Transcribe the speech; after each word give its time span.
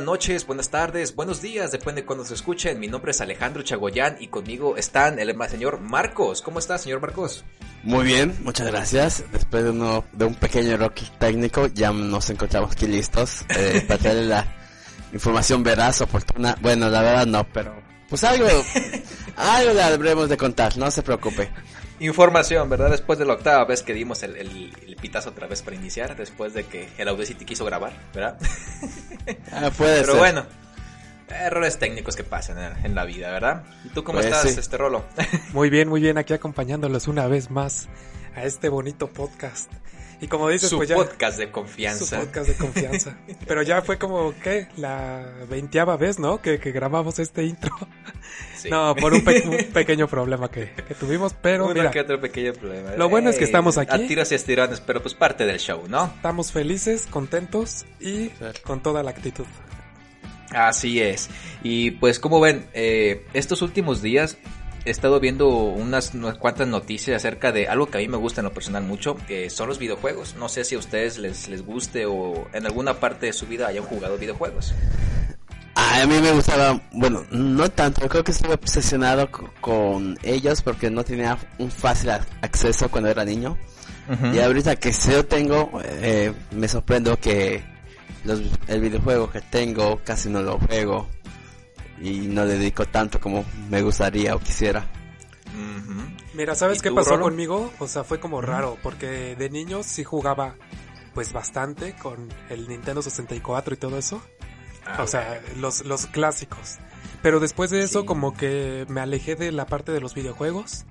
Buenas 0.00 0.12
noches, 0.12 0.46
buenas 0.46 0.70
tardes, 0.70 1.14
buenos 1.14 1.42
días, 1.42 1.72
depende 1.72 2.00
de 2.00 2.06
cuando 2.06 2.24
se 2.24 2.32
escuchen. 2.32 2.80
Mi 2.80 2.88
nombre 2.88 3.10
es 3.10 3.20
Alejandro 3.20 3.62
Chagoyán 3.62 4.16
y 4.18 4.28
conmigo 4.28 4.78
están 4.78 5.18
el 5.18 5.36
señor 5.50 5.78
Marcos. 5.78 6.40
¿Cómo 6.40 6.58
está, 6.58 6.78
señor 6.78 7.02
Marcos? 7.02 7.44
Muy 7.82 8.06
bien, 8.06 8.34
muchas 8.42 8.68
gracias. 8.68 9.22
Después 9.30 9.62
de, 9.62 9.68
uno, 9.68 10.06
de 10.12 10.24
un 10.24 10.36
pequeño 10.36 10.78
rock 10.78 11.00
técnico, 11.18 11.66
ya 11.66 11.92
nos 11.92 12.30
encontramos 12.30 12.72
aquí 12.72 12.86
listos 12.86 13.44
eh, 13.50 13.84
para 13.86 14.00
traerle 14.00 14.24
la 14.24 14.46
información 15.12 15.62
veraz, 15.62 16.00
oportuna. 16.00 16.56
Bueno, 16.62 16.88
la 16.88 17.02
verdad 17.02 17.26
no, 17.26 17.44
pero 17.52 17.74
pues 18.08 18.24
algo, 18.24 18.46
algo 19.36 19.74
le 19.74 19.82
habremos 19.82 20.30
de 20.30 20.38
contar, 20.38 20.78
no 20.78 20.90
se 20.90 21.02
preocupe. 21.02 21.50
Información, 22.00 22.68
¿verdad? 22.68 22.90
Después 22.90 23.18
de 23.18 23.24
la 23.26 23.34
octava 23.34 23.64
vez 23.66 23.82
que 23.82 23.92
dimos 23.94 24.22
el, 24.22 24.36
el, 24.36 24.74
el 24.86 24.96
pitazo 24.96 25.30
otra 25.30 25.46
vez 25.46 25.62
para 25.62 25.76
iniciar, 25.76 26.16
después 26.16 26.54
de 26.54 26.64
que 26.64 26.88
el 26.98 27.08
Audacity 27.08 27.44
quiso 27.44 27.64
grabar, 27.64 27.92
¿verdad? 28.14 28.38
Ah, 29.52 29.70
puede 29.76 30.00
Pero 30.00 30.12
ser. 30.12 30.18
bueno, 30.18 30.46
errores 31.28 31.78
técnicos 31.78 32.16
que 32.16 32.24
pasan 32.24 32.58
en, 32.58 32.86
en 32.86 32.94
la 32.94 33.04
vida, 33.04 33.30
¿verdad? 33.30 33.64
¿Y 33.84 33.90
tú 33.90 34.02
cómo 34.02 34.16
Pues 34.18 34.26
estás, 34.26 34.50
sí. 34.52 34.58
este 34.58 34.76
Rolo? 34.76 35.04
Muy 35.52 35.68
bien, 35.70 35.88
muy 35.88 36.00
bien, 36.00 36.18
aquí 36.18 36.32
acompañándolos 36.32 37.06
una 37.06 37.26
vez 37.28 37.50
más 37.50 37.88
a 38.34 38.44
este 38.44 38.68
bonito 38.70 39.08
podcast. 39.08 39.70
Y 40.20 40.28
como 40.28 40.48
dices, 40.48 40.68
Su 40.68 40.76
pues 40.76 40.88
ya 40.88 40.96
podcast 40.96 41.38
de 41.38 41.46
su 41.46 41.52
confianza. 41.52 42.20
podcast 42.20 42.48
de 42.48 42.54
confianza. 42.56 43.16
Pero 43.46 43.62
ya 43.62 43.80
fue 43.82 43.98
como 43.98 44.34
que 44.38 44.68
la 44.76 45.24
veinteava 45.48 45.96
vez, 45.96 46.18
¿no? 46.18 46.42
Que, 46.42 46.58
que 46.60 46.72
grabamos 46.72 47.18
este 47.18 47.44
intro. 47.44 47.70
Sí. 48.56 48.68
No, 48.68 48.94
por 48.94 49.14
un, 49.14 49.24
pe- 49.24 49.42
un 49.48 49.72
pequeño 49.72 50.06
problema 50.06 50.50
que, 50.50 50.70
que 50.86 50.94
tuvimos, 50.94 51.32
pero 51.32 51.64
Uno 51.64 51.74
mira, 51.74 51.90
que 51.90 52.00
otro 52.00 52.20
pequeño 52.20 52.52
problema. 52.52 52.90
Lo 52.96 53.08
bueno 53.08 53.30
es 53.30 53.38
que 53.38 53.44
estamos 53.44 53.78
aquí. 53.78 53.94
A 53.94 54.06
tiros 54.06 54.30
y 54.32 54.34
estirones, 54.34 54.80
pero 54.80 55.00
pues 55.00 55.14
parte 55.14 55.46
del 55.46 55.58
show, 55.58 55.84
¿no? 55.88 56.12
estamos 56.16 56.52
felices, 56.52 57.06
contentos 57.10 57.86
y 57.98 58.28
Claro. 58.28 58.58
con 58.62 58.82
toda 58.82 59.02
la 59.02 59.10
actitud. 59.12 59.46
Así 60.50 61.00
es. 61.00 61.30
Y 61.62 61.92
pues 61.92 62.18
como 62.18 62.40
ven, 62.40 62.66
eh, 62.74 63.24
estos 63.34 63.62
últimos 63.62 64.02
días 64.02 64.36
he 64.84 64.90
estado 64.90 65.20
viendo 65.20 65.48
unas, 65.48 66.14
unas 66.14 66.38
cuantas 66.38 66.66
noticias 66.68 67.16
acerca 67.16 67.52
de 67.52 67.68
algo 67.68 67.86
que 67.86 67.98
a 67.98 68.00
mí 68.00 68.08
me 68.08 68.16
gusta 68.16 68.40
en 68.40 68.46
lo 68.46 68.52
personal 68.54 68.82
mucho, 68.84 69.16
que 69.28 69.50
son 69.50 69.68
los 69.68 69.78
videojuegos. 69.78 70.34
No 70.36 70.48
sé 70.48 70.64
si 70.64 70.74
a 70.74 70.78
ustedes 70.78 71.18
les, 71.18 71.48
les 71.48 71.64
guste 71.64 72.06
o 72.06 72.48
en 72.52 72.66
alguna 72.66 72.98
parte 73.00 73.26
de 73.26 73.32
su 73.32 73.46
vida 73.46 73.66
hayan 73.68 73.84
jugado 73.84 74.16
videojuegos. 74.18 74.72
A 75.74 76.06
mí 76.06 76.18
me 76.20 76.32
gustaba, 76.32 76.80
bueno, 76.92 77.24
no 77.30 77.68
tanto, 77.70 78.08
creo 78.08 78.22
que 78.24 78.32
estuve 78.32 78.54
obsesionado 78.54 79.30
co- 79.30 79.50
con 79.60 80.18
ellos 80.22 80.62
porque 80.62 80.90
no 80.90 81.04
tenía 81.04 81.38
un 81.58 81.70
fácil 81.70 82.10
acceso 82.42 82.90
cuando 82.90 83.08
era 83.10 83.24
niño. 83.24 83.56
Y 84.32 84.40
ahorita 84.40 84.74
que 84.76 84.92
sí 84.92 85.12
lo 85.12 85.24
tengo, 85.24 85.70
eh, 85.84 86.32
me 86.50 86.66
sorprendo 86.66 87.16
que 87.20 87.62
los, 88.24 88.40
el 88.66 88.80
videojuego 88.80 89.30
que 89.30 89.40
tengo 89.40 90.00
casi 90.04 90.28
no 90.28 90.42
lo 90.42 90.58
juego 90.58 91.08
y 92.00 92.20
no 92.20 92.44
le 92.44 92.58
dedico 92.58 92.86
tanto 92.86 93.20
como 93.20 93.44
me 93.68 93.82
gustaría 93.82 94.34
o 94.34 94.38
quisiera. 94.40 94.86
Mira, 96.34 96.54
¿sabes 96.54 96.78
¿Y 96.78 96.82
qué 96.82 96.88
tú, 96.90 96.94
pasó 96.94 97.18
conmigo? 97.20 97.72
O 97.80 97.88
sea, 97.88 98.04
fue 98.04 98.20
como 98.20 98.40
raro, 98.40 98.78
porque 98.82 99.34
de 99.36 99.50
niño 99.50 99.82
sí 99.82 100.04
jugaba 100.04 100.54
pues 101.12 101.32
bastante 101.32 101.94
con 101.96 102.28
el 102.48 102.68
Nintendo 102.68 103.02
64 103.02 103.74
y 103.74 103.76
todo 103.76 103.98
eso. 103.98 104.22
Ah, 104.86 105.02
o 105.02 105.06
sea, 105.06 105.40
los, 105.58 105.84
los 105.84 106.06
clásicos. 106.06 106.78
Pero 107.20 107.40
después 107.40 107.70
de 107.70 107.80
eso 107.82 108.00
Sí. 108.00 108.06
como 108.06 108.32
que 108.34 108.86
me 108.88 109.00
alejé 109.00 109.34
de 109.34 109.52
la 109.52 109.66
parte 109.66 109.92
de 109.92 110.00
los 110.00 110.14
videojuegos. 110.14 110.84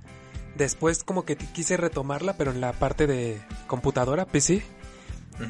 Después 0.56 1.04
como 1.04 1.24
que 1.26 1.38
quise 1.38 1.78
retomarla, 1.78 2.34
pero 2.34 2.52
en 2.52 2.60
la 2.60 2.74
parte 2.74 3.08
de 3.08 3.42
computadora, 3.68 4.26
PC. 4.26 4.64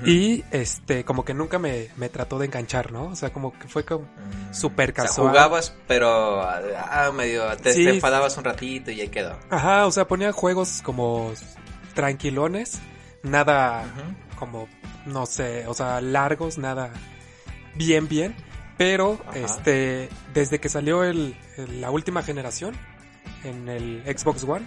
Y 0.06 0.44
este, 0.52 1.04
como 1.04 1.26
que 1.26 1.34
nunca 1.34 1.58
me, 1.58 1.88
me 1.98 2.10
trató 2.10 2.38
de 2.38 2.46
enganchar, 2.46 2.92
¿no? 2.92 3.06
O 3.06 3.16
sea, 3.16 3.32
como 3.34 3.58
que 3.58 3.68
fue 3.68 3.84
como 3.86 4.04
Mm. 4.04 4.54
súper 4.54 4.92
O 4.92 4.94
sea, 4.96 5.06
casual. 5.06 5.30
jugabas, 5.30 5.76
pero 5.88 6.42
ah, 6.42 7.12
medio 7.16 7.46
te, 7.58 7.74
Sí. 7.74 7.84
te 7.86 7.96
enfadabas 7.96 8.38
un 8.38 8.44
ratito 8.44 8.92
y 8.92 9.02
ahí 9.02 9.10
quedó. 9.10 9.38
Ajá, 9.50 9.88
o 9.88 9.92
sea, 9.92 10.08
ponía 10.08 10.32
juegos 10.32 10.82
como 10.84 11.32
tranquilones, 11.96 12.80
nada 13.24 13.84
como, 14.38 14.68
no 15.06 15.26
sé, 15.26 15.66
o 15.68 15.74
sea, 15.74 16.02
largos, 16.02 16.58
nada 16.58 16.92
bien, 17.76 18.08
bien. 18.08 18.36
Pero, 18.78 19.20
Ajá. 19.28 19.38
este, 19.40 20.08
desde 20.34 20.60
que 20.60 20.70
salió 20.70 21.04
el, 21.04 21.36
el- 21.58 21.82
la 21.82 21.92
última 21.92 22.24
generación 22.24 22.76
en 23.44 23.68
el 23.68 24.04
Xbox 24.18 24.44
One, 24.46 24.66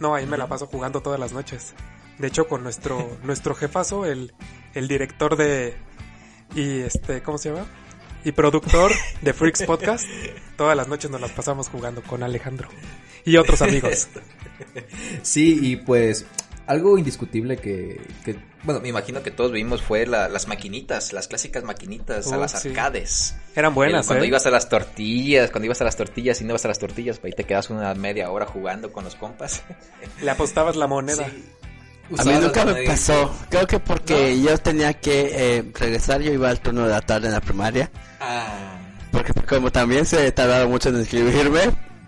no, 0.00 0.14
ahí 0.16 0.26
me 0.26 0.36
la 0.36 0.48
paso 0.48 0.66
jugando 0.66 1.00
todas 1.00 1.20
las 1.20 1.32
noches. 1.32 1.74
De 2.18 2.26
hecho, 2.26 2.48
con 2.48 2.62
nuestro, 2.64 3.16
nuestro 3.22 3.54
jefazo, 3.54 4.04
el, 4.04 4.34
el 4.74 4.88
director 4.88 5.36
de, 5.36 5.74
y 6.54 6.80
este, 6.80 7.22
¿cómo 7.22 7.38
se 7.38 7.50
llama? 7.50 7.66
Y 8.24 8.32
productor 8.32 8.92
de 9.20 9.32
Freaks 9.32 9.62
Podcast, 9.66 10.06
todas 10.56 10.76
las 10.76 10.88
noches 10.88 11.10
nos 11.10 11.20
las 11.20 11.32
pasamos 11.32 11.68
jugando 11.68 12.02
con 12.02 12.22
Alejandro 12.22 12.68
y 13.24 13.36
otros 13.36 13.62
amigos. 13.62 14.08
Sí, 15.22 15.58
y 15.60 15.76
pues 15.76 16.24
algo 16.66 16.96
indiscutible 16.96 17.56
que, 17.56 18.00
que, 18.24 18.36
bueno, 18.62 18.80
me 18.80 18.88
imagino 18.88 19.22
que 19.22 19.30
todos 19.32 19.50
vimos 19.50 19.82
fue 19.82 20.06
la- 20.06 20.28
las 20.28 20.46
maquinitas, 20.46 21.12
las 21.12 21.26
clásicas 21.26 21.64
maquinitas 21.64 22.30
a 22.32 22.36
Oh, 22.36 22.40
las 22.40 22.60
sí. 22.62 22.68
arcades. 22.68 23.34
Eran 23.56 23.74
buenas, 23.74 24.06
cuando 24.06 24.24
¿eh? 24.24 24.28
ibas 24.28 24.46
a 24.46 24.50
las 24.50 24.68
tortillas, 24.68 25.50
cuando 25.50 25.66
ibas 25.66 25.80
a 25.80 25.84
las 25.84 25.96
tortillas 25.96 26.40
y 26.40 26.44
no 26.44 26.50
ibas 26.50 26.64
a 26.64 26.68
las 26.68 26.78
tortillas, 26.78 27.18
pues 27.18 27.32
ahí 27.32 27.36
te 27.36 27.44
quedas 27.44 27.70
una 27.70 27.92
media 27.94 28.30
hora 28.30 28.46
jugando 28.46 28.92
con 28.92 29.02
los 29.04 29.16
compas. 29.16 29.62
Le 30.22 30.30
apostabas 30.30 30.76
la 30.76 30.86
moneda. 30.86 31.26
Sí. 31.28 31.44
A 32.18 32.24
mí 32.24 32.32
nunca 32.40 32.64
me 32.64 32.82
pasó, 32.82 33.34
creo 33.48 33.66
que 33.66 33.78
porque 33.78 34.40
yo 34.40 34.56
tenía 34.58 34.94
que 34.94 35.30
eh, 35.58 35.72
regresar, 35.78 36.20
yo 36.20 36.32
iba 36.32 36.50
al 36.50 36.60
turno 36.60 36.82
de 36.84 36.90
la 36.90 37.00
tarde 37.00 37.28
en 37.28 37.32
la 37.34 37.40
primaria, 37.40 37.90
Ah, 38.20 38.78
porque 39.10 39.32
como 39.48 39.70
también 39.72 40.06
se 40.06 40.30
tardaron 40.32 40.70
mucho 40.70 40.90
en 40.90 41.00
escribirme, 41.00 41.60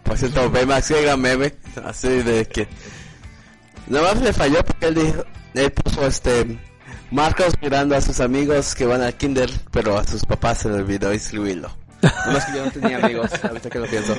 por 0.05 0.17
cierto, 0.19 0.51
Baymax 0.51 0.91
llega 0.91 1.17
meme, 1.17 1.55
así 1.85 2.09
de 2.09 2.47
que... 2.47 2.69
Nomás 3.87 4.21
le 4.21 4.33
falló 4.33 4.65
porque 4.65 4.87
él 4.87 4.95
dijo, 4.95 5.25
él 5.55 5.73
puso 5.73 6.07
este... 6.07 6.59
Marcos 7.11 7.55
mirando 7.61 7.95
a 7.95 8.01
sus 8.01 8.21
amigos 8.21 8.75
que 8.75 8.87
van 8.87 9.03
al 9.03 9.15
kinder, 9.15 9.51
pero 9.71 9.99
a 9.99 10.05
sus 10.05 10.25
papás 10.25 10.59
se 10.59 10.69
le 10.69 10.77
olvidó 10.77 11.13
escribirlo. 11.13 11.71
Nomás 12.27 12.45
que 12.47 12.57
yo 12.57 12.65
no 12.65 12.71
tenía 12.71 12.99
amigos, 12.99 13.31
ahorita 13.43 13.71
que 13.71 13.79
lo 13.79 13.87
pienso. 13.87 14.17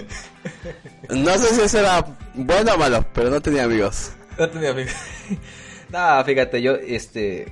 No 1.09 1.37
sé 1.37 1.55
si 1.55 1.61
eso 1.61 1.79
era 1.79 2.05
bueno 2.33 2.73
o 2.73 2.77
malo, 2.77 3.05
pero 3.13 3.29
no 3.29 3.41
tenía 3.41 3.65
amigos. 3.65 4.11
no 4.37 4.49
tenía 4.49 4.71
amigos. 4.71 4.93
No, 5.89 6.23
fíjate, 6.23 6.61
yo, 6.61 6.75
este, 6.75 7.51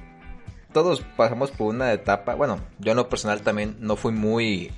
todos 0.72 1.02
pasamos 1.16 1.52
por 1.52 1.74
una 1.74 1.94
etapa, 1.94 2.36
bueno, 2.36 2.60
yo 2.80 2.92
en 2.92 2.98
lo 2.98 3.10
personal 3.10 3.42
también 3.42 3.78
no 3.80 3.96
fui 3.96 4.12
muy, 4.12 4.72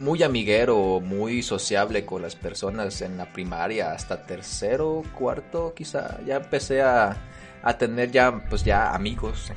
muy 0.00 0.22
amiguero 0.22 1.00
muy 1.00 1.42
sociable 1.42 2.04
con 2.04 2.22
las 2.22 2.34
personas 2.34 3.02
en 3.02 3.16
la 3.16 3.32
primaria 3.32 3.92
hasta 3.92 4.24
tercero, 4.24 5.02
cuarto, 5.16 5.74
quizá, 5.74 6.18
ya 6.26 6.36
empecé 6.36 6.82
a, 6.82 7.16
a 7.62 7.78
tener 7.78 8.10
ya, 8.10 8.44
pues 8.48 8.64
ya 8.64 8.94
amigos. 8.94 9.52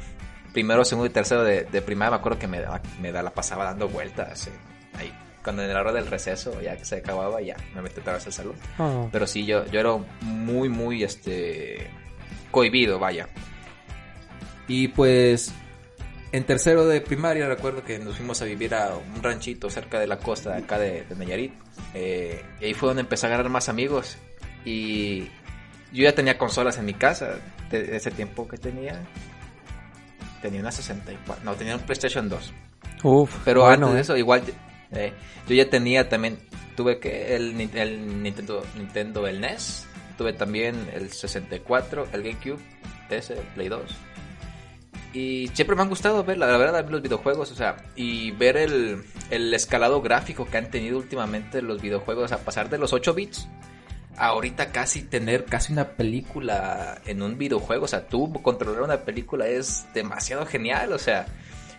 Primero, 0.52 0.86
segundo 0.86 1.08
y 1.08 1.10
tercero 1.10 1.44
de, 1.44 1.64
de 1.64 1.82
primaria 1.82 2.12
me 2.12 2.18
acuerdo 2.18 2.38
que 2.38 2.48
me, 2.48 2.62
me 3.02 3.12
da, 3.12 3.24
la 3.24 3.32
pasaba 3.32 3.66
dando 3.66 3.88
vueltas, 3.88 4.48
eh, 4.48 4.52
ahí, 4.94 5.12
cuando 5.44 5.64
en 5.64 5.74
la 5.74 5.80
hora 5.80 5.92
del 5.92 6.08
receso, 6.08 6.62
ya 6.62 6.78
que 6.78 6.86
se 6.86 6.98
acababa, 6.98 7.42
ya 7.42 7.56
me 7.74 7.82
metí 7.82 8.00
otra 8.00 8.14
vez 8.14 8.28
al 8.28 8.34
salón. 8.34 8.56
Oh. 8.78 9.10
Pero 9.12 9.26
sí, 9.26 9.46
yo, 9.46 9.66
yo 9.66 9.80
era 9.80 9.98
muy, 10.22 10.70
muy, 10.70 11.04
este, 11.04 11.90
cohibido, 12.54 13.00
vaya. 13.00 13.28
Y 14.70 14.88
pues, 14.90 15.54
en 16.32 16.46
tercero 16.46 16.88
de 16.88 17.02
primaria 17.02 17.50
recuerdo 17.50 17.84
que 17.84 18.00
nos 18.00 18.16
fuimos 18.16 18.42
a 18.42 18.46
vivir 18.46 18.74
a 18.74 18.96
un 18.96 19.22
ranchito 19.22 19.70
cerca 19.70 20.00
de 20.00 20.08
la 20.08 20.20
costa 20.20 20.52
de 20.52 20.60
acá 20.60 20.80
de, 20.80 21.04
de 21.04 21.16
Nayarit. 21.18 21.54
Eh, 21.94 22.42
y 22.62 22.66
ahí 22.66 22.74
fue 22.74 22.88
donde 22.88 23.02
empecé 23.02 23.26
a 23.26 23.30
ganar 23.30 23.50
más 23.50 23.68
amigos. 23.68 24.18
Y 24.64 25.24
yo 25.92 26.04
ya 26.04 26.16
tenía 26.16 26.38
consolas 26.38 26.78
en 26.78 26.86
mi 26.86 26.94
casa. 26.94 27.40
De 27.70 27.96
ese 27.96 28.12
tiempo 28.12 28.48
que 28.48 28.58
tenía, 28.58 29.02
tenía 30.44 30.62
una 30.62 30.72
64, 30.72 31.44
no, 31.44 31.56
tenía 31.56 31.76
un 31.76 31.82
PlayStation 31.82 32.30
2. 32.30 32.54
Uf, 33.04 33.36
Pero 33.44 33.62
bueno, 33.62 33.88
antes 33.88 33.94
de 33.94 33.98
¿eh? 33.98 34.02
eso, 34.02 34.18
igual 34.18 34.44
eh, 34.92 35.12
yo 35.48 35.56
ya 35.56 35.70
tenía 35.70 36.08
también, 36.08 36.38
tuve 36.76 37.00
que 37.00 37.36
el, 37.36 37.60
el 37.74 38.22
Nintendo, 38.22 38.64
Nintendo, 38.78 39.28
el 39.28 39.42
NES, 39.42 39.88
tuve 40.18 40.34
también 40.34 40.90
el 40.94 41.12
64, 41.12 42.08
el 42.14 42.24
GameCube, 42.24 42.60
el 43.10 43.38
Play 43.56 43.70
2. 43.70 43.82
Y 45.14 45.52
siempre 45.54 45.76
me 45.76 45.84
han 45.84 45.90
gustado 45.90 46.24
ver, 46.24 46.40
la 46.40 46.58
verdad, 46.58 46.88
los 46.90 47.02
videojuegos, 47.02 47.52
o 47.52 47.56
sea, 47.56 47.78
y 47.96 48.32
ver 48.32 48.58
el, 48.58 49.04
el 49.30 49.54
escalado 49.54 50.02
gráfico 50.02 50.46
que 50.46 50.58
han 50.58 50.72
tenido 50.72 50.98
últimamente 50.98 51.62
los 51.62 51.82
videojuegos, 51.82 52.32
a 52.32 52.40
pasar 52.40 52.70
de 52.70 52.80
los 52.80 52.94
8 52.94 53.14
bits 53.14 53.48
ahorita 54.18 54.72
casi 54.72 55.02
tener 55.02 55.46
casi 55.46 55.74
una 55.74 55.90
película 55.90 57.02
en 57.06 57.22
un 57.22 57.38
videojuego, 57.38 57.86
o 57.86 57.88
sea, 57.88 58.08
tú 58.08 58.32
controlar 58.42 58.84
una 58.84 59.02
película 59.02 59.48
es 59.48 59.86
demasiado 59.94 60.46
genial, 60.46 60.94
o 60.94 61.00
sea, 61.00 61.26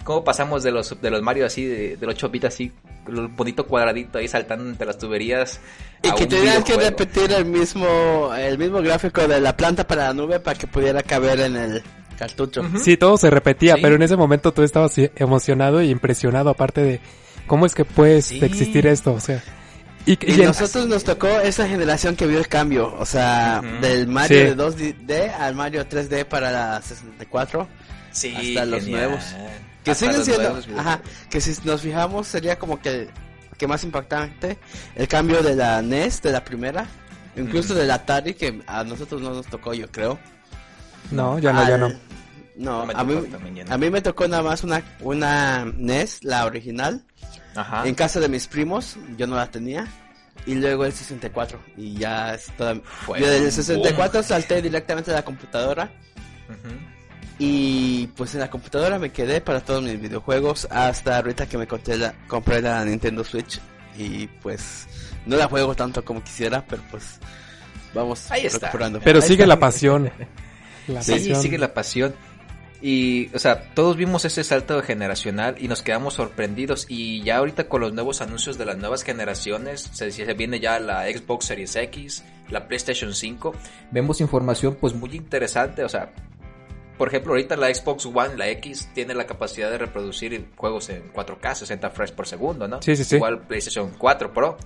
cómo 0.04 0.24
pasamos 0.24 0.62
de 0.62 0.72
los 0.72 1.00
de 1.00 1.10
los 1.10 1.22
Mario 1.22 1.46
así 1.46 1.64
de, 1.64 1.98
los 2.00 2.14
8 2.14 2.28
bits 2.30 2.44
así, 2.46 2.72
el 3.08 3.28
bonito 3.28 3.66
cuadradito 3.66 4.18
ahí 4.18 4.28
saltando 4.28 4.68
entre 4.68 4.86
las 4.86 4.98
tuberías 4.98 5.60
y 6.02 6.10
que 6.12 6.26
tenías 6.26 6.64
que 6.64 6.76
repetir 6.76 7.32
el 7.32 7.44
mismo 7.44 8.34
el 8.36 8.58
mismo 8.58 8.82
gráfico 8.82 9.26
de 9.26 9.40
la 9.40 9.56
planta 9.56 9.86
para 9.86 10.08
la 10.08 10.14
nube 10.14 10.40
para 10.40 10.58
que 10.58 10.66
pudiera 10.66 11.02
caber 11.02 11.40
en 11.40 11.56
el 11.56 11.82
cartucho. 12.18 12.62
Sí, 12.82 12.96
todo 12.96 13.16
se 13.16 13.30
repetía, 13.30 13.76
pero 13.80 13.96
en 13.96 14.02
ese 14.02 14.16
momento 14.16 14.52
tú 14.52 14.62
estabas 14.62 14.94
emocionado 15.16 15.82
y 15.82 15.90
impresionado 15.90 16.50
aparte 16.50 16.82
de 16.82 17.00
cómo 17.46 17.66
es 17.66 17.74
que 17.74 17.84
puede 17.84 18.18
existir 18.18 18.86
esto, 18.86 19.12
o 19.12 19.20
sea, 19.20 19.42
y, 20.06 20.16
nosotros 20.42 20.86
nos 20.86 21.04
tocó 21.04 21.28
esa 21.28 21.66
generación 21.66 22.14
que 22.14 22.26
vio 22.26 22.38
el 22.38 22.48
cambio, 22.48 22.94
o 22.98 23.06
sea, 23.06 23.62
del 23.80 24.06
Mario 24.06 24.54
de 24.54 24.56
2D 24.56 25.32
al 25.32 25.54
Mario 25.54 25.88
3D 25.88 26.26
para 26.26 26.50
la 26.50 26.82
64 26.82 27.66
sí, 28.10 28.34
hasta 28.36 28.66
los 28.66 28.86
nuevos. 28.86 29.24
Que 29.82 29.94
siguen 29.94 30.24
siendo, 30.24 30.58
ajá, 30.78 31.00
que 31.30 31.40
si 31.40 31.54
nos 31.64 31.82
fijamos 31.82 32.26
sería 32.26 32.58
como 32.58 32.80
que 32.80 33.08
que 33.58 33.66
más 33.68 33.84
impactante 33.84 34.58
el 34.96 35.06
cambio 35.06 35.42
de 35.42 35.54
la 35.54 35.80
NES 35.80 36.22
de 36.22 36.32
la 36.32 36.44
primera, 36.44 36.86
incluso 37.36 37.74
de 37.74 37.86
la 37.86 37.94
Atari 37.94 38.34
que 38.34 38.62
a 38.66 38.82
nosotros 38.84 39.22
no 39.22 39.30
nos 39.30 39.46
tocó, 39.46 39.74
yo 39.74 39.90
creo. 39.90 40.18
No, 41.10 41.38
ya 41.38 41.52
no, 41.52 41.68
ya 41.68 41.78
no. 41.78 41.92
No, 42.56 42.82
a, 42.82 43.04
mí, 43.04 43.14
a 43.68 43.78
mí 43.78 43.90
me 43.90 44.00
tocó 44.00 44.28
nada 44.28 44.42
más 44.42 44.62
una 44.62 44.82
una 45.00 45.64
NES, 45.64 46.22
la 46.22 46.44
original 46.46 47.04
en 47.84 47.94
casa 47.94 48.20
de 48.20 48.28
mis 48.28 48.46
primos, 48.46 48.96
yo 49.16 49.26
no 49.26 49.36
la 49.36 49.50
tenía. 49.50 49.86
Y 50.46 50.54
luego 50.54 50.84
el 50.84 50.92
64. 50.92 51.58
Y 51.76 51.94
ya 51.94 52.34
es 52.34 52.46
toda... 52.56 52.74
Yo 52.74 53.30
del 53.30 53.50
64 53.50 54.22
salté 54.22 54.60
directamente 54.60 55.10
a 55.10 55.14
la 55.14 55.24
computadora. 55.24 55.90
Y 57.38 58.08
pues 58.08 58.34
en 58.34 58.40
la 58.40 58.50
computadora 58.50 58.98
me 58.98 59.10
quedé 59.10 59.40
para 59.40 59.60
todos 59.60 59.82
mis 59.82 60.00
videojuegos. 60.00 60.68
Hasta 60.70 61.16
ahorita 61.16 61.46
que 61.46 61.58
me 61.58 61.66
compré 61.66 61.96
la, 61.96 62.14
compré 62.28 62.60
la 62.60 62.84
Nintendo 62.84 63.24
Switch. 63.24 63.60
Y 63.96 64.26
pues 64.26 64.86
no 65.24 65.36
la 65.36 65.46
juego 65.46 65.74
tanto 65.74 66.04
como 66.04 66.22
quisiera, 66.22 66.64
pero 66.66 66.82
pues 66.90 67.18
vamos 67.94 68.30
Ahí 68.30 68.46
está. 68.46 68.70
Pero 69.02 69.20
sigue 69.22 69.46
la 69.46 69.58
pasión. 69.58 70.10
La 70.86 71.02
sí, 71.02 71.34
sigue 71.34 71.58
la 71.58 71.72
pasión. 71.72 72.14
Y, 72.86 73.34
o 73.34 73.38
sea, 73.38 73.62
todos 73.72 73.96
vimos 73.96 74.26
ese 74.26 74.44
salto 74.44 74.82
generacional 74.82 75.56
y 75.58 75.68
nos 75.68 75.80
quedamos 75.80 76.12
sorprendidos. 76.12 76.84
Y 76.86 77.22
ya 77.22 77.38
ahorita 77.38 77.66
con 77.66 77.80
los 77.80 77.94
nuevos 77.94 78.20
anuncios 78.20 78.58
de 78.58 78.66
las 78.66 78.76
nuevas 78.76 79.04
generaciones, 79.04 79.88
se, 79.94 80.10
se 80.10 80.34
viene 80.34 80.60
ya 80.60 80.78
la 80.80 81.04
Xbox 81.04 81.46
Series 81.46 81.74
X, 81.76 82.24
la 82.50 82.68
PlayStation 82.68 83.14
5, 83.14 83.54
vemos 83.90 84.20
información 84.20 84.76
pues 84.78 84.92
muy 84.92 85.16
interesante. 85.16 85.82
O 85.82 85.88
sea, 85.88 86.12
por 86.96 87.08
ejemplo, 87.08 87.32
ahorita 87.32 87.56
la 87.56 87.74
Xbox 87.74 88.06
One, 88.06 88.36
la 88.36 88.48
X, 88.50 88.88
tiene 88.94 89.14
la 89.14 89.26
capacidad 89.26 89.70
de 89.70 89.78
reproducir 89.78 90.48
juegos 90.56 90.88
en 90.90 91.12
4K, 91.12 91.54
60 91.54 91.90
frames 91.90 92.12
por 92.12 92.26
segundo, 92.26 92.68
¿no? 92.68 92.80
Sí, 92.82 92.94
sí, 92.94 93.04
sí. 93.04 93.16
Igual 93.16 93.40
PlayStation 93.40 93.90
4 93.98 94.32
Pro. 94.32 94.56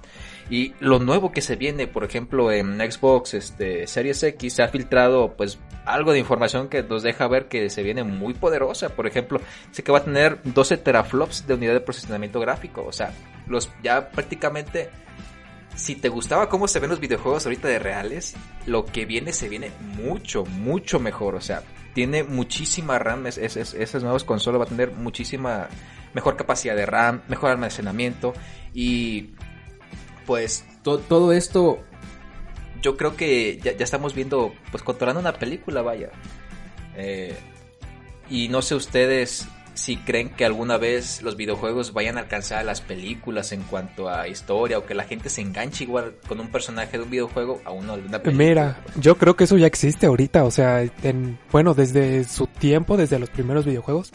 Y 0.50 0.74
lo 0.80 0.98
nuevo 0.98 1.32
que 1.32 1.40
se 1.40 1.56
viene, 1.56 1.86
por 1.86 2.04
ejemplo, 2.04 2.52
en 2.52 2.78
Xbox 2.78 3.34
este, 3.34 3.86
Series 3.86 4.22
X, 4.22 4.52
se 4.52 4.62
ha 4.62 4.68
filtrado 4.68 5.34
pues 5.36 5.58
algo 5.84 6.12
de 6.12 6.18
información 6.18 6.68
que 6.68 6.82
nos 6.82 7.02
deja 7.02 7.28
ver 7.28 7.48
que 7.48 7.70
se 7.70 7.82
viene 7.82 8.04
muy 8.04 8.34
poderosa. 8.34 8.90
Por 8.90 9.06
ejemplo, 9.06 9.40
sé 9.70 9.82
que 9.82 9.92
va 9.92 9.98
a 9.98 10.04
tener 10.04 10.40
12 10.44 10.78
teraflops 10.78 11.46
de 11.46 11.54
unidad 11.54 11.74
de 11.74 11.80
procesamiento 11.80 12.40
gráfico. 12.40 12.84
O 12.86 12.92
sea, 12.92 13.12
los 13.46 13.70
ya 13.82 14.10
prácticamente 14.10 14.90
si 15.78 15.94
te 15.94 16.08
gustaba 16.08 16.48
cómo 16.48 16.66
se 16.66 16.80
ven 16.80 16.90
los 16.90 17.00
videojuegos 17.00 17.46
ahorita 17.46 17.68
de 17.68 17.78
reales, 17.78 18.34
lo 18.66 18.84
que 18.84 19.06
viene 19.06 19.32
se 19.32 19.48
viene 19.48 19.70
mucho, 19.96 20.44
mucho 20.44 20.98
mejor. 20.98 21.36
O 21.36 21.40
sea, 21.40 21.62
tiene 21.98 22.22
muchísima 22.22 22.96
RAM, 23.00 23.26
es, 23.26 23.38
esas 23.38 24.04
nuevas 24.04 24.22
consolas 24.22 24.60
va 24.60 24.66
a 24.66 24.68
tener 24.68 24.92
muchísima 24.92 25.66
mejor 26.14 26.36
capacidad 26.36 26.76
de 26.76 26.86
RAM, 26.86 27.22
mejor 27.26 27.50
almacenamiento 27.50 28.34
y 28.72 29.30
pues 30.24 30.64
todo 30.84 31.32
esto 31.32 31.82
yo 32.82 32.96
creo 32.96 33.16
que 33.16 33.58
ya, 33.58 33.72
estamos 33.72 34.14
viendo, 34.14 34.54
pues 34.70 34.84
controlando 34.84 35.18
una 35.18 35.32
película, 35.32 35.82
vaya. 35.82 36.10
Eh, 36.96 37.36
y 38.30 38.48
no 38.48 38.62
sé 38.62 38.76
ustedes 38.76 39.48
si 39.78 39.96
creen 39.96 40.30
que 40.30 40.44
alguna 40.44 40.76
vez 40.76 41.22
los 41.22 41.36
videojuegos 41.36 41.92
vayan 41.92 42.16
a 42.16 42.20
alcanzar 42.20 42.58
a 42.58 42.62
las 42.64 42.80
películas 42.80 43.52
en 43.52 43.62
cuanto 43.62 44.10
a 44.10 44.26
historia 44.26 44.76
o 44.76 44.84
que 44.84 44.94
la 44.94 45.04
gente 45.04 45.30
se 45.30 45.40
enganche 45.40 45.84
igual 45.84 46.16
con 46.26 46.40
un 46.40 46.48
personaje 46.48 46.98
de 46.98 47.04
un 47.04 47.10
videojuego 47.10 47.60
a 47.64 47.70
uno 47.70 47.96
de 47.96 48.02
una 48.02 48.20
película. 48.20 48.44
Mira, 48.48 48.82
yo 49.00 49.16
creo 49.16 49.36
que 49.36 49.44
eso 49.44 49.56
ya 49.56 49.68
existe 49.68 50.06
ahorita, 50.06 50.44
o 50.44 50.50
sea, 50.50 50.82
en, 50.82 51.38
bueno, 51.52 51.74
desde 51.74 52.24
su 52.24 52.48
tiempo, 52.48 52.96
desde 52.96 53.20
los 53.20 53.30
primeros 53.30 53.64
videojuegos. 53.64 54.10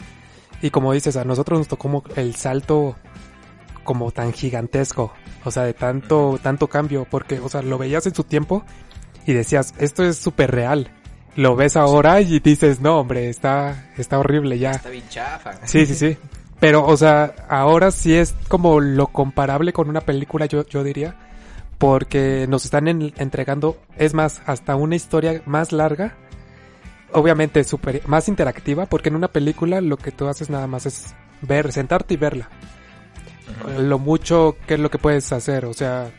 Y 0.60 0.68
como 0.68 0.92
dices, 0.92 1.16
a 1.16 1.24
nosotros 1.24 1.58
nos 1.60 1.68
tocó 1.68 2.04
el 2.14 2.34
salto 2.36 2.96
como 3.84 4.10
tan 4.12 4.34
gigantesco, 4.34 5.14
o 5.44 5.50
sea, 5.50 5.62
de 5.64 5.72
tanto, 5.72 6.38
tanto 6.42 6.68
cambio, 6.68 7.06
porque, 7.10 7.40
o 7.40 7.48
sea, 7.48 7.62
lo 7.62 7.78
veías 7.78 8.06
en 8.06 8.14
su 8.14 8.24
tiempo 8.24 8.64
y 9.26 9.32
decías, 9.32 9.74
esto 9.78 10.04
es 10.04 10.18
súper 10.18 10.50
real 10.50 10.90
lo 11.36 11.56
ves 11.56 11.76
ahora 11.76 12.20
y 12.20 12.38
dices, 12.40 12.80
no, 12.80 13.00
hombre, 13.00 13.28
está, 13.28 13.90
está 13.96 14.18
horrible 14.18 14.58
ya. 14.58 14.72
Está 14.72 14.90
bien 14.90 15.08
chafa. 15.08 15.52
Sí, 15.66 15.86
sí, 15.86 15.94
sí. 15.94 16.16
Pero, 16.60 16.86
o 16.86 16.96
sea, 16.96 17.34
ahora 17.48 17.90
sí 17.90 18.14
es 18.14 18.34
como 18.48 18.80
lo 18.80 19.08
comparable 19.08 19.72
con 19.72 19.88
una 19.88 20.00
película, 20.00 20.46
yo, 20.46 20.66
yo 20.66 20.84
diría, 20.84 21.16
porque 21.78 22.46
nos 22.48 22.64
están 22.64 22.88
entregando, 22.88 23.78
es 23.96 24.14
más, 24.14 24.42
hasta 24.46 24.76
una 24.76 24.96
historia 24.96 25.42
más 25.46 25.72
larga, 25.72 26.14
obviamente 27.12 27.64
super, 27.64 28.00
más 28.06 28.28
interactiva, 28.28 28.86
porque 28.86 29.08
en 29.08 29.16
una 29.16 29.28
película 29.28 29.80
lo 29.80 29.96
que 29.96 30.12
tú 30.12 30.26
haces 30.28 30.48
nada 30.48 30.66
más 30.66 30.86
es 30.86 31.14
ver, 31.42 31.72
sentarte 31.72 32.14
y 32.14 32.16
verla. 32.16 32.48
Lo 33.78 33.98
mucho 33.98 34.56
que 34.66 34.74
es 34.74 34.80
lo 34.80 34.90
que 34.90 34.98
puedes 34.98 35.32
hacer, 35.32 35.66
o 35.66 35.74
sea, 35.74 36.10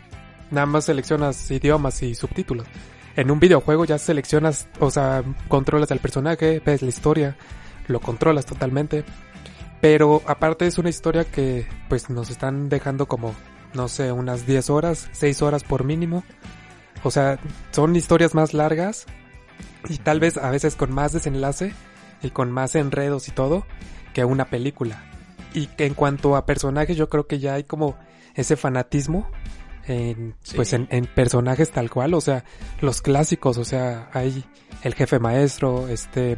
nada 0.52 0.68
más 0.68 0.86
seleccionas 0.86 1.50
idiomas 1.50 2.04
y 2.04 2.14
subtítulos 2.14 2.68
en 3.16 3.32
un 3.32 3.40
videojuego 3.40 3.86
ya 3.86 3.98
seleccionas, 3.98 4.68
o 4.80 4.92
sea, 4.92 5.24
controlas 5.48 5.92
al 5.92 6.00
personaje, 6.00 6.62
ves 6.64 6.82
la 6.82 6.90
historia, 6.90 7.38
lo 7.88 8.00
controlas 8.00 8.46
totalmente. 8.46 9.06
Pero 9.82 10.22
aparte 10.26 10.66
es 10.66 10.78
una 10.78 10.90
historia 10.90 11.26
que 11.26 11.68
pues 11.90 12.10
nos 12.10 12.30
están 12.30 12.70
dejando 12.70 13.08
como, 13.08 13.36
no 13.74 13.88
sé, 13.88 14.12
unas 14.12 14.46
10 14.46 14.70
horas, 14.70 15.10
6 15.12 15.42
horas 15.42 15.64
por 15.64 15.84
mínimo. 15.84 16.24
O 17.04 17.12
sea, 17.12 17.40
son 17.72 17.96
historias 17.96 18.34
más 18.34 18.54
largas 18.54 19.06
y 19.88 19.98
tal 19.98 20.20
vez 20.20 20.38
a 20.38 20.50
veces 20.50 20.76
con 20.76 20.92
más 20.92 21.14
desenlace 21.14 21.74
y 22.22 22.32
con 22.32 22.52
más 22.52 22.76
enredos 22.76 23.28
y 23.28 23.32
todo 23.32 23.66
que 24.14 24.26
una 24.26 24.46
película. 24.46 25.04
Y 25.54 25.70
en 25.78 25.94
cuanto 25.94 26.36
a 26.36 26.46
personajes 26.46 26.98
yo 26.98 27.10
creo 27.10 27.28
que 27.28 27.40
ya 27.40 27.54
hay 27.54 27.64
como 27.64 27.96
ese 28.34 28.56
fanatismo 28.56 29.30
en, 29.88 30.36
pues 30.56 30.74
en, 30.74 30.88
personajes 31.14 31.72
tal 31.72 31.90
cual, 31.90 32.14
o 32.14 32.22
sea, 32.22 32.44
los 32.82 33.02
clásicos, 33.02 33.58
o 33.58 33.66
sea, 33.66 34.10
hay 34.14 34.44
el 34.84 34.94
jefe 34.94 35.20
maestro, 35.20 35.88
este, 35.88 36.38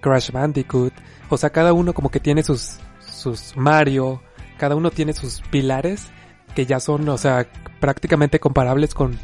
Crash 0.00 0.30
Bandicoot, 0.30 0.92
o 1.28 1.36
sea, 1.36 1.50
cada 1.50 1.72
uno 1.72 1.94
como 1.94 2.10
que 2.10 2.20
tiene 2.20 2.42
sus, 2.42 2.76
sus 3.00 3.56
Mario, 3.56 4.22
cada 4.58 4.76
uno 4.76 4.90
tiene 4.90 5.12
sus 5.12 5.40
pilares 5.50 6.08
que 6.54 6.66
ya 6.66 6.80
son, 6.80 7.08
o 7.08 7.18
sea, 7.18 7.46
prácticamente 7.80 8.40
comparables 8.40 8.94
con, 8.94 9.18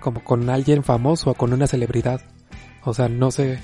como 0.00 0.22
con 0.24 0.50
alguien 0.50 0.82
famoso 0.82 1.30
o 1.30 1.34
con 1.34 1.52
una 1.52 1.66
celebridad. 1.66 2.20
O 2.84 2.92
sea, 2.92 3.08
no 3.08 3.30
sé, 3.30 3.60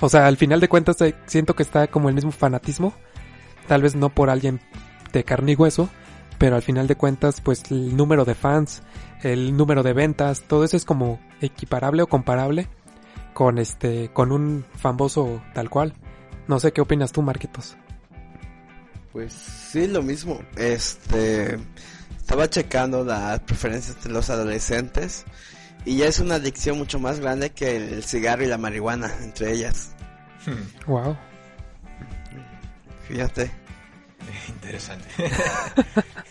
o 0.00 0.08
sea, 0.08 0.26
al 0.26 0.36
final 0.36 0.60
de 0.60 0.68
cuentas 0.68 1.00
eh, 1.02 1.14
siento 1.26 1.54
que 1.54 1.62
está 1.62 1.86
como 1.86 2.08
el 2.08 2.14
mismo 2.14 2.32
fanatismo, 2.32 2.94
tal 3.68 3.82
vez 3.82 3.94
no 3.94 4.08
por 4.08 4.30
alguien 4.30 4.60
de 5.12 5.24
carne 5.24 5.52
y 5.52 5.54
hueso, 5.54 5.88
pero 6.38 6.56
al 6.56 6.62
final 6.62 6.86
de 6.86 6.96
cuentas, 6.96 7.40
pues 7.40 7.62
el 7.70 7.96
número 7.96 8.24
de 8.24 8.34
fans, 8.34 8.82
el 9.22 9.56
número 9.56 9.82
de 9.82 9.92
ventas, 9.92 10.42
todo 10.42 10.64
eso 10.64 10.76
es 10.76 10.84
como 10.84 11.20
equiparable 11.40 12.02
o 12.02 12.06
comparable 12.06 12.68
con 13.34 13.58
este, 13.58 14.10
con 14.12 14.32
un 14.32 14.64
famoso 14.76 15.42
tal 15.54 15.70
cual. 15.70 15.94
No 16.48 16.58
sé 16.60 16.72
qué 16.72 16.80
opinas 16.80 17.12
tú, 17.12 17.22
Marquitos. 17.22 17.76
Pues 19.12 19.32
sí, 19.32 19.86
lo 19.86 20.02
mismo. 20.02 20.40
Este, 20.56 21.58
estaba 22.16 22.48
checando 22.48 23.04
las 23.04 23.40
preferencias 23.40 24.02
de 24.02 24.10
los 24.10 24.30
adolescentes 24.30 25.24
y 25.84 25.98
ya 25.98 26.06
es 26.06 26.18
una 26.18 26.36
adicción 26.36 26.78
mucho 26.78 26.98
más 26.98 27.20
grande 27.20 27.50
que 27.50 27.76
el 27.76 28.04
cigarro 28.04 28.44
y 28.44 28.46
la 28.46 28.58
marihuana 28.58 29.12
entre 29.22 29.52
ellas. 29.52 29.94
Wow. 30.86 31.16
Fíjate. 33.08 33.50
Interesante. 34.48 35.08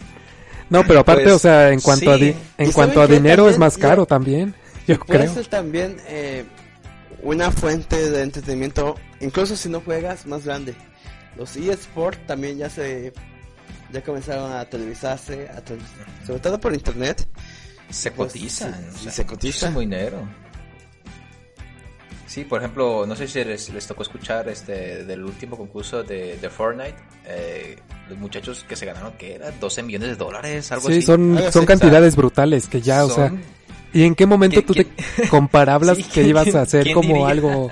no, 0.71 0.83
pero 0.87 1.01
aparte, 1.01 1.23
pues, 1.23 1.35
o 1.35 1.39
sea, 1.39 1.69
en 1.71 1.79
cuanto 1.81 2.11
a 2.11 2.15
en 2.17 2.71
cuanto 2.73 3.01
a 3.01 3.07
dinero 3.07 3.47
es 3.49 3.59
más 3.59 3.77
caro 3.77 4.05
también. 4.07 4.55
Yo 4.87 4.97
puede 4.99 5.19
creo. 5.21 5.33
ser 5.35 5.47
también 5.47 5.97
eh, 6.07 6.43
una 7.21 7.51
fuente 7.51 8.09
de 8.09 8.23
entretenimiento, 8.23 8.95
incluso 9.19 9.55
si 9.55 9.69
no 9.69 9.81
juegas, 9.81 10.25
más 10.25 10.43
grande. 10.45 10.73
los 11.37 11.55
eSports 11.55 12.25
también 12.25 12.57
ya 12.57 12.69
se 12.69 13.13
ya 13.91 14.01
comenzaron 14.01 14.51
a 14.53 14.65
televisarse, 14.65 15.47
a 15.49 15.61
sobre 16.25 16.39
todo 16.39 16.59
por 16.59 16.73
internet. 16.73 17.27
Se 17.89 18.09
Pues, 18.11 18.31
cotizan. 18.33 18.73
sí, 18.73 18.95
o 18.95 18.99
sea, 19.03 19.11
se 19.11 19.25
cotiza. 19.25 19.69
muchísimo 19.69 19.79
dinero. 19.81 20.27
Sí, 22.31 22.45
por 22.45 22.59
ejemplo, 22.61 23.05
no 23.05 23.13
sé 23.13 23.27
si 23.27 23.43
les, 23.43 23.67
les 23.73 23.85
tocó 23.85 24.03
escuchar 24.03 24.47
este 24.47 25.03
del 25.03 25.21
último 25.25 25.57
concurso 25.57 26.01
de, 26.03 26.37
de 26.37 26.49
Fortnite. 26.49 26.95
eh, 27.25 27.75
los 28.07 28.17
muchachos 28.17 28.65
que 28.67 28.77
se 28.77 28.85
ganaron, 28.85 29.11
que 29.17 29.35
era 29.35 29.51
12 29.51 29.83
millones 29.83 30.09
de 30.09 30.15
dólares, 30.15 30.71
algo 30.71 30.87
Sí, 30.87 30.93
así. 30.93 31.01
son, 31.01 31.37
son 31.51 31.65
cantidades 31.65 32.15
brutales 32.15 32.67
que 32.67 32.79
ya, 32.79 33.03
o 33.03 33.09
sea, 33.09 33.33
¿y 33.91 34.03
en 34.03 34.15
qué 34.15 34.25
momento 34.25 34.61
¿Quién- 34.63 34.65
tú 34.65 34.73
te 34.73 34.83
Sí, 35.95 36.03
que 36.03 36.09
¿quién- 36.13 36.27
ibas 36.27 36.55
a 36.55 36.61
hacer 36.61 36.93
como 36.93 37.09
diría? 37.09 37.27
algo, 37.27 37.69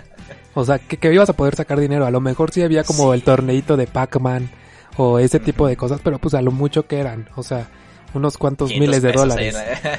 o 0.53 0.65
sea, 0.65 0.77
que, 0.79 0.97
que 0.97 1.13
ibas 1.13 1.29
a 1.29 1.33
poder 1.33 1.55
sacar 1.55 1.79
dinero? 1.79 2.05
A 2.05 2.11
lo 2.11 2.19
mejor 2.19 2.51
sí 2.51 2.61
había 2.61 2.83
como 2.83 3.11
Sí. 3.13 3.19
el 3.19 3.23
torneito 3.23 3.77
de 3.77 3.87
Pac-Man 3.87 4.49
o 4.97 5.19
ese 5.19 5.39
tipo 5.39 5.67
de 5.67 5.77
cosas, 5.77 6.01
pero 6.03 6.19
pues 6.19 6.33
a 6.33 6.41
lo 6.41 6.51
mucho 6.51 6.85
que 6.85 6.99
eran, 6.99 7.29
o 7.37 7.43
sea, 7.43 7.67
unos 8.13 8.37
cuantos 8.37 8.69
500 8.71 8.87
miles 8.89 9.01
de 9.03 9.11
dólares. 9.13 9.55
ahí, 9.55 9.77
¿no? 9.83 9.89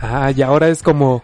Ah, 0.00 0.32
y 0.34 0.42
ahora 0.42 0.68
es 0.68 0.82
como, 0.82 1.22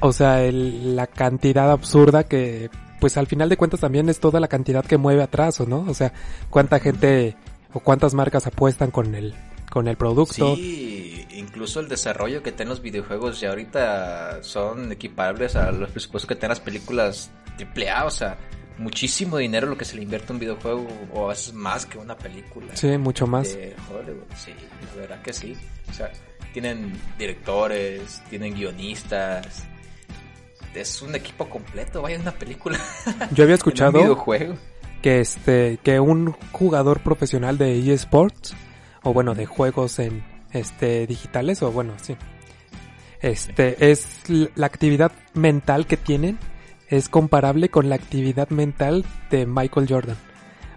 o 0.00 0.12
sea, 0.12 0.42
el- 0.44 0.96
la 0.96 1.06
cantidad 1.06 1.70
absurda 1.70 2.24
que, 2.24 2.70
pues 3.00 3.16
al 3.16 3.26
final 3.26 3.48
de 3.48 3.56
cuentas 3.56 3.80
también 3.80 4.08
es 4.08 4.20
toda 4.20 4.40
la 4.40 4.48
cantidad 4.48 4.84
que 4.84 4.96
mueve 4.98 5.22
atrás, 5.22 5.60
¿o 5.60 5.66
no? 5.66 5.84
O 5.88 5.94
sea, 5.94 6.12
cuánta 6.50 6.78
gente 6.80 7.36
o 7.72 7.80
cuántas 7.80 8.14
marcas 8.14 8.46
apuestan 8.46 8.90
con 8.90 9.14
el, 9.14 9.34
con 9.70 9.88
el 9.88 9.96
producto. 9.96 10.56
Sí, 10.56 11.26
incluso 11.32 11.80
el 11.80 11.88
desarrollo 11.88 12.42
que 12.42 12.52
tienen 12.52 12.70
los 12.70 12.82
videojuegos 12.82 13.40
ya 13.40 13.50
ahorita 13.50 14.42
son 14.42 14.90
equiparables 14.92 15.54
a 15.56 15.70
los 15.70 15.90
presupuestos 15.90 16.28
que 16.28 16.34
tienen 16.34 16.50
las 16.50 16.60
películas 16.60 17.30
AAA, 17.58 18.04
o 18.04 18.10
sea, 18.10 18.36
muchísimo 18.78 19.36
dinero 19.36 19.66
lo 19.68 19.76
que 19.76 19.84
se 19.84 19.94
le 19.96 20.02
invierte 20.02 20.32
a 20.32 20.34
un 20.34 20.40
videojuego 20.40 20.86
o 21.12 21.26
a 21.26 21.28
veces 21.28 21.52
más 21.54 21.86
que 21.86 21.98
una 21.98 22.16
película. 22.16 22.74
Sí, 22.74 22.96
mucho 22.98 23.26
más. 23.26 23.54
de 23.54 23.74
Hollywood, 23.90 24.24
sí, 24.36 24.52
la 24.94 25.00
verdad 25.02 25.22
que 25.22 25.32
sí. 25.32 25.54
O 25.88 25.92
sea, 25.92 26.10
tienen 26.52 26.92
directores, 27.18 28.22
tienen 28.30 28.54
guionistas. 28.54 29.64
Es 30.74 31.02
un 31.02 31.14
equipo 31.14 31.48
completo, 31.48 32.02
vaya 32.02 32.18
una 32.18 32.32
película. 32.32 32.78
Yo 33.32 33.44
había 33.44 33.54
un 33.54 33.58
escuchado 33.58 33.98
videojuego. 34.00 34.54
que 35.02 35.20
este, 35.20 35.78
que 35.82 36.00
un 36.00 36.32
jugador 36.52 37.00
profesional 37.00 37.58
de 37.58 37.92
eSports, 37.92 38.54
o 39.02 39.12
bueno, 39.12 39.34
de 39.34 39.46
juegos 39.46 39.98
en, 39.98 40.24
este, 40.52 41.06
digitales, 41.06 41.62
o 41.62 41.72
bueno, 41.72 41.94
sí. 42.00 42.16
Este, 43.20 43.90
es 43.90 44.06
la 44.54 44.66
actividad 44.66 45.12
mental 45.34 45.86
que 45.86 45.96
tienen 45.96 46.38
es 46.90 47.08
comparable 47.08 47.68
con 47.68 47.88
la 47.88 47.94
actividad 47.94 48.50
mental 48.50 49.04
de 49.30 49.46
Michael 49.46 49.86
Jordan. 49.88 50.16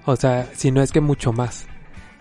O 0.05 0.15
sea, 0.15 0.47
si 0.53 0.71
no 0.71 0.81
es 0.81 0.91
que 0.91 1.01
mucho 1.01 1.33
más. 1.33 1.65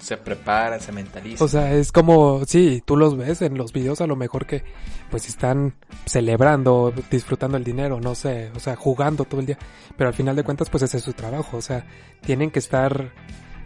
Se 0.02 0.16
preparan, 0.16 0.80
se 0.80 0.90
mentalizan. 0.90 1.44
O 1.44 1.48
sea, 1.48 1.72
es 1.72 1.92
como, 1.92 2.44
sí, 2.44 2.82
tú 2.84 2.96
los 2.96 3.16
ves 3.16 3.40
en 3.40 3.56
los 3.56 3.72
videos 3.72 4.00
a 4.00 4.08
lo 4.08 4.16
mejor 4.16 4.46
que 4.46 4.64
pues 5.12 5.28
están 5.28 5.74
celebrando, 6.06 6.92
disfrutando 7.08 7.56
el 7.56 7.62
dinero, 7.62 8.00
no 8.00 8.16
sé, 8.16 8.50
o 8.56 8.58
sea, 8.58 8.74
jugando 8.74 9.24
todo 9.24 9.40
el 9.40 9.46
día. 9.46 9.58
Pero 9.96 10.08
al 10.08 10.14
final 10.14 10.34
de 10.34 10.42
cuentas 10.42 10.68
pues 10.70 10.82
ese 10.82 10.96
es 10.96 11.04
su 11.04 11.12
trabajo, 11.12 11.56
o 11.56 11.62
sea, 11.62 11.86
tienen 12.20 12.50
que 12.50 12.58
estar 12.58 13.12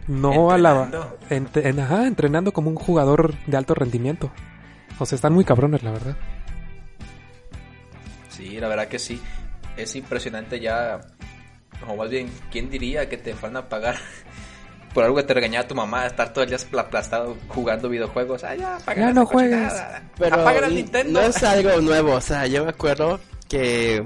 no 0.07 0.51
a 0.51 0.59
la... 0.59 0.83
Entrenando. 0.83 1.17
en- 1.31 1.49
en- 1.65 1.79
ajá, 1.79 2.05
entrenando 2.07 2.53
como 2.53 2.69
un 2.69 2.75
jugador 2.75 3.33
de 3.47 3.57
alto 3.57 3.73
rendimiento. 3.73 4.31
O 4.99 5.05
sea, 5.07 5.15
están 5.15 5.33
muy 5.33 5.43
cabrones, 5.43 5.81
la 5.81 5.91
verdad. 5.91 6.17
Sí, 8.29 8.59
la 8.59 8.67
verdad 8.67 8.87
que 8.87 8.99
sí. 8.99 9.19
Es 9.75 9.95
impresionante 9.95 10.59
ya. 10.59 11.01
O 11.87 11.95
más 11.95 12.09
bien, 12.09 12.29
¿quién 12.51 12.69
diría 12.69 13.09
que 13.09 13.17
te 13.17 13.33
van 13.33 13.57
a 13.57 13.67
pagar 13.69 13.95
por 14.97 15.03
algo 15.03 15.17
que 15.17 15.25
te 15.25 15.35
regañaba 15.35 15.67
tu 15.67 15.75
mamá? 15.75 16.07
Estar 16.07 16.33
todo 16.33 16.43
el 16.43 16.49
día 16.49 16.57
aplastado 16.79 17.37
jugando 17.49 17.87
videojuegos. 17.87 18.43
Ah, 18.43 18.55
ya, 18.55 18.77
apaga 18.77 18.99
Ya 18.99 19.03
esa 19.03 19.13
no 19.13 19.25
juegues. 19.27 19.73
Pero 20.17 20.41
Apaga 20.41 20.67
Nintendo. 20.69 21.21
no 21.21 21.27
es 21.27 21.43
algo 21.43 21.81
nuevo, 21.81 22.13
o 22.13 22.21
sea, 22.21 22.47
yo 22.47 22.63
me 22.63 22.71
acuerdo 22.71 23.19
que 23.47 24.03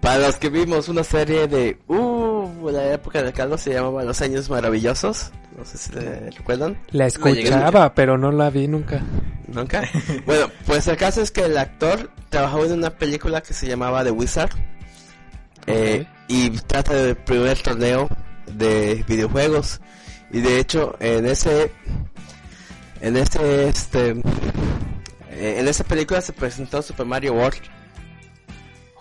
para 0.00 0.18
los 0.18 0.36
que 0.36 0.50
vimos 0.50 0.88
una 0.88 1.02
serie 1.02 1.48
de 1.48 1.78
uh, 1.88 2.70
la 2.70 2.92
época 2.92 3.24
de 3.24 3.32
Carlos 3.32 3.60
se 3.62 3.72
llamaba 3.74 4.04
Los 4.04 4.22
Años 4.22 4.48
Maravillosos, 4.48 5.32
no 5.58 5.64
sé 5.64 5.78
si 5.78 5.90
le 5.90 6.30
recuerdan, 6.30 6.78
La 6.92 7.06
escuchaba, 7.06 7.92
pero 7.92 8.16
no 8.16 8.30
la 8.30 8.50
vi 8.50 8.68
nunca. 8.68 9.02
nunca. 9.48 9.82
bueno, 10.26 10.48
pues 10.64 10.86
el 10.86 10.96
caso 10.96 11.22
es 11.22 11.32
que 11.32 11.40
el 11.46 11.58
actor 11.58 12.08
trabajó 12.28 12.64
en 12.64 12.74
una 12.74 12.90
película 12.90 13.40
que 13.40 13.52
se 13.52 13.66
llamaba 13.66 14.04
The 14.04 14.12
Wizard 14.12 14.52
eh, 15.66 16.06
y 16.28 16.50
trata 16.50 16.94
del 16.94 17.16
primer 17.16 17.58
torneo 17.58 18.08
de 18.46 19.04
videojuegos 19.08 19.80
y 20.34 20.40
de 20.40 20.58
hecho 20.60 20.96
en 21.00 21.24
ese 21.26 21.70
en 23.00 23.16
ese 23.16 23.68
este 23.68 24.10
eh, 25.30 25.56
en 25.58 25.66
esa 25.68 25.84
película 25.84 26.20
se 26.20 26.32
presentó 26.32 26.82
Super 26.82 27.06
Mario 27.06 27.32
World 27.34 27.62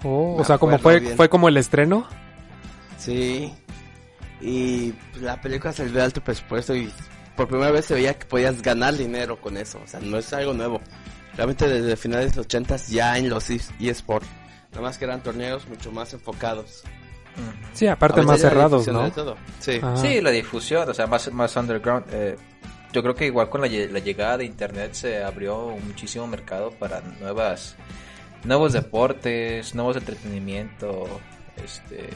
Oh, 0.05 0.35
o 0.37 0.43
sea, 0.43 0.57
como 0.57 0.77
fue, 0.79 0.99
bien. 0.99 1.15
fue 1.15 1.29
como 1.29 1.47
el 1.47 1.55
estreno. 1.55 2.05
Sí. 2.97 3.53
Y 4.41 4.93
la 5.21 5.39
película 5.39 5.71
salió 5.71 5.93
de 5.93 6.01
alto 6.01 6.21
presupuesto 6.21 6.75
y 6.75 6.91
por 7.37 7.47
primera 7.47 7.71
vez 7.71 7.85
se 7.85 7.93
veía 7.93 8.13
que 8.19 8.25
podías 8.25 8.61
ganar 8.61 8.97
dinero 8.97 9.39
con 9.39 9.55
eso. 9.55 9.79
O 9.81 9.87
sea, 9.87 10.01
no 10.01 10.17
es 10.17 10.33
algo 10.33 10.51
nuevo. 10.53 10.81
Realmente 11.37 11.69
desde 11.69 11.95
finales 11.95 12.31
de 12.31 12.35
los 12.37 12.45
80 12.47 12.75
ya 12.89 13.17
en 13.17 13.29
los 13.29 13.49
es- 13.49 13.71
eSports. 13.79 14.27
Nada 14.71 14.81
más 14.81 14.97
que 14.97 15.05
eran 15.05 15.23
torneos 15.23 15.65
mucho 15.69 15.89
más 15.93 16.11
enfocados. 16.13 16.83
Ujú. 17.37 17.51
Sí, 17.73 17.87
aparte 17.87 18.21
más 18.21 18.39
cerrados, 18.41 18.87
¿no? 18.87 19.03
de 19.03 19.11
todo. 19.11 19.37
Sí. 19.59 19.79
Ah. 19.81 19.95
Sí, 19.97 20.21
la 20.21 20.29
difusión, 20.31 20.87
o 20.89 20.93
sea, 20.93 21.07
más, 21.07 21.31
más 21.31 21.55
underground. 21.55 22.05
eh, 22.11 22.35
yo 22.91 23.01
creo 23.01 23.15
que 23.15 23.25
igual 23.25 23.49
con 23.49 23.61
la, 23.61 23.67
lle- 23.67 23.89
la 23.89 23.97
llegada 23.99 24.37
de 24.37 24.45
internet 24.45 24.93
se 24.93 25.23
abrió 25.23 25.69
muchísimo 25.83 26.27
mercado 26.27 26.69
para 26.71 27.01
nuevas, 27.19 27.75
nuevos 28.43 28.73
deportes, 28.73 29.73
nuevos 29.73 29.97
entretenimiento, 29.97 31.19
este, 31.63 32.07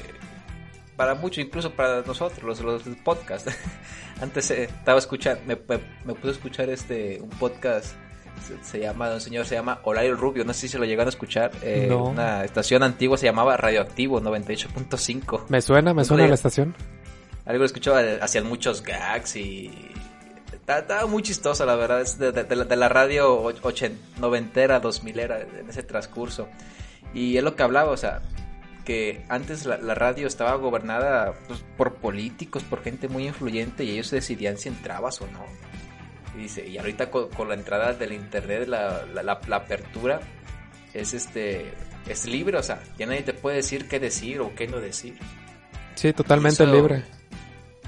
para 0.96 1.16
mucho, 1.16 1.42
incluso 1.42 1.72
para 1.72 2.02
nosotros, 2.04 2.44
los, 2.44 2.60
los 2.62 2.86
del 2.86 2.96
podcast. 2.98 3.48
Antes 4.22 4.52
eh, 4.52 4.66
estaba 4.66 5.00
escuchando, 5.00 5.42
me, 5.48 5.56
me, 5.56 5.82
me 6.06 6.14
puse 6.14 6.28
a 6.30 6.32
escuchar 6.34 6.70
este, 6.70 7.20
un 7.22 7.30
podcast, 7.30 7.96
se, 8.46 8.64
se 8.64 8.80
llama, 8.80 9.10
de 9.10 9.16
un 9.16 9.22
señor 9.22 9.46
se 9.46 9.56
llama 9.56 9.80
Olario 9.84 10.16
Rubio, 10.16 10.44
no 10.46 10.54
sé 10.54 10.62
si 10.62 10.68
se 10.70 10.80
lo 10.80 10.86
llegaron 10.86 11.08
a 11.08 11.10
escuchar, 11.10 11.52
eh, 11.62 11.88
No. 11.90 12.06
una 12.06 12.44
estación 12.44 12.84
antigua 12.84 13.18
se 13.18 13.26
llamaba 13.26 13.58
Radioactivo 13.58 14.20
98.5. 14.22 15.46
Me 15.50 15.62
suena, 15.62 15.94
me 15.94 16.04
suena 16.06 16.28
la 16.28 16.36
estación. 16.36 16.76
Algo 17.46 17.64
escuchaba, 17.64 18.04
eh, 18.04 18.20
hacían 18.22 18.46
muchos 18.46 18.84
gags 18.84 19.36
y... 19.36 19.72
Estaba, 20.68 21.06
muy 21.06 21.24
chistoso, 21.24 21.66
la 21.66 21.76
verdad, 21.76 22.02
es 22.02 22.18
de, 22.20 22.34
de- 22.34 22.44
de 22.44 22.56
la, 22.58 22.66
de 22.66 22.76
la 22.76 22.90
radio 22.90 23.42
och- 23.42 23.62
ochen- 23.62 23.98
noventera, 24.20 24.82
dos 24.82 25.02
milera, 25.02 25.40
en 25.40 25.70
ese 25.70 25.82
transcurso. 25.82 26.50
Y 27.14 27.38
es 27.38 27.44
lo 27.44 27.56
que 27.56 27.64
hablaba, 27.64 27.92
o 27.92 27.96
sea, 27.98 28.22
que 28.84 29.24
antes 29.30 29.66
la, 29.66 29.78
la 29.78 29.96
radio 29.96 30.28
estaba 30.28 30.56
gobernada 30.56 31.34
pues, 31.48 31.64
por 31.78 31.96
políticos, 31.96 32.64
por 32.64 32.84
gente 32.84 33.08
muy 33.08 33.28
influyente 33.28 33.86
y 33.86 33.92
ellos 33.92 34.12
decidían 34.12 34.58
si 34.58 34.68
entrabas 34.68 35.22
o 35.22 35.28
no. 35.28 35.46
Y 36.38 36.42
dice, 36.44 36.68
y 36.68 36.78
ahorita 36.78 37.10
con, 37.10 37.30
con 37.30 37.48
la 37.50 37.56
entrada 37.56 37.94
del 37.94 38.14
internet, 38.14 38.68
la, 38.68 39.04
la, 39.14 39.24
la- 39.24 39.42
la 39.48 39.56
apertura, 39.56 40.22
es 40.94 41.14
este 41.14 41.74
es 42.08 42.26
libre, 42.26 42.58
o 42.58 42.64
sea, 42.64 42.82
ya 42.98 43.06
nadie 43.06 43.24
te 43.24 43.34
puede 43.34 43.58
decir 43.58 43.88
qué 43.90 44.00
decir 44.00 44.40
o 44.40 44.54
qué 44.56 44.68
no 44.68 44.80
decir. 44.80 45.18
Sí, 45.96 46.14
totalmente 46.14 46.64
Eso- 46.64 46.72
libre. 46.74 47.04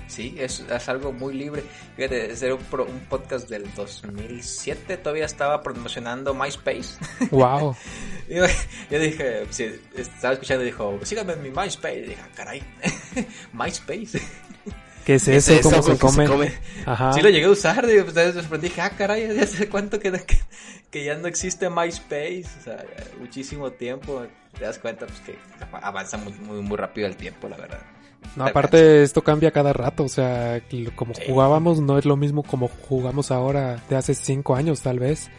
Sí, 0.08 0.36
es, 0.40 0.62
es 0.62 0.90
algo 0.90 1.12
muy 1.14 1.36
libre. 1.36 1.64
Fíjate, 1.96 2.32
ese 2.32 2.48
era 2.48 2.56
un, 2.56 2.64
pro- 2.64 2.86
un 2.86 3.00
podcast 3.02 3.48
del 3.48 3.72
2007, 3.76 4.98
todavía 4.98 5.26
estaba 5.26 5.62
promocionando 5.62 6.34
MySpace. 6.34 6.98
Wow. 7.30 7.76
yo, 8.28 8.44
yo 8.90 9.00
dije, 9.00 9.46
sí, 9.52 9.70
estaba 9.96 10.34
escuchando 10.34 10.64
y 10.64 10.68
dijo, 10.68 11.00
síganme 11.04 11.34
en 11.34 11.44
mi 11.44 11.52
MySpace. 11.52 12.00
Y 12.00 12.02
dije, 12.10 12.22
"Ah, 12.24 12.30
caray, 12.36 12.64
MySpace. 13.54 14.20
¿Qué 15.10 15.16
es 15.16 15.26
¿Qué 15.26 15.38
eso? 15.38 15.54
es 15.54 15.62
¿Cómo 15.64 15.82
se 15.82 15.98
come? 16.28 16.54
Ajá. 16.86 17.14
Sí 17.14 17.22
lo 17.22 17.30
llegué 17.30 17.46
a 17.46 17.50
usar, 17.50 17.88
digo, 17.88 18.06
pues, 18.06 18.16
me 18.16 18.32
sorprendí, 18.32 18.68
dije, 18.68 18.82
ah, 18.82 18.92
caray, 18.92 19.36
ya 19.36 19.48
sé 19.48 19.68
cuánto 19.68 20.00
que, 20.00 20.12
que, 20.12 20.38
que 20.92 21.04
ya 21.04 21.16
no 21.16 21.28
existe 21.28 21.68
MySpace. 21.68 22.46
O 22.60 22.64
sea, 22.64 22.86
muchísimo 23.18 23.72
tiempo. 23.72 24.28
Te 24.56 24.66
das 24.66 24.78
cuenta 24.78 25.08
pues, 25.08 25.20
que 25.22 25.36
avanza 25.82 26.18
muy, 26.18 26.34
muy, 26.34 26.62
muy 26.62 26.78
rápido 26.78 27.08
el 27.08 27.16
tiempo, 27.16 27.50
la 27.50 27.58
verdad. 27.58 27.82
No, 28.36 28.44
Te 28.46 28.50
aparte 28.52 29.04
esto 29.04 29.24
cambia 29.24 29.52
cada 29.52 29.74
rato, 29.74 30.04
o 30.04 30.08
sea, 30.10 30.62
como 30.96 31.14
Sí. 31.16 31.24
jugábamos 31.28 31.80
no 31.82 31.98
es 31.98 32.06
lo 32.06 32.16
mismo 32.16 32.44
como 32.44 32.68
jugamos 32.68 33.32
ahora 33.32 33.78
de 33.90 33.96
hace 33.96 34.14
cinco 34.14 34.56
años 34.56 34.82
tal 34.82 35.00
vez. 35.00 35.30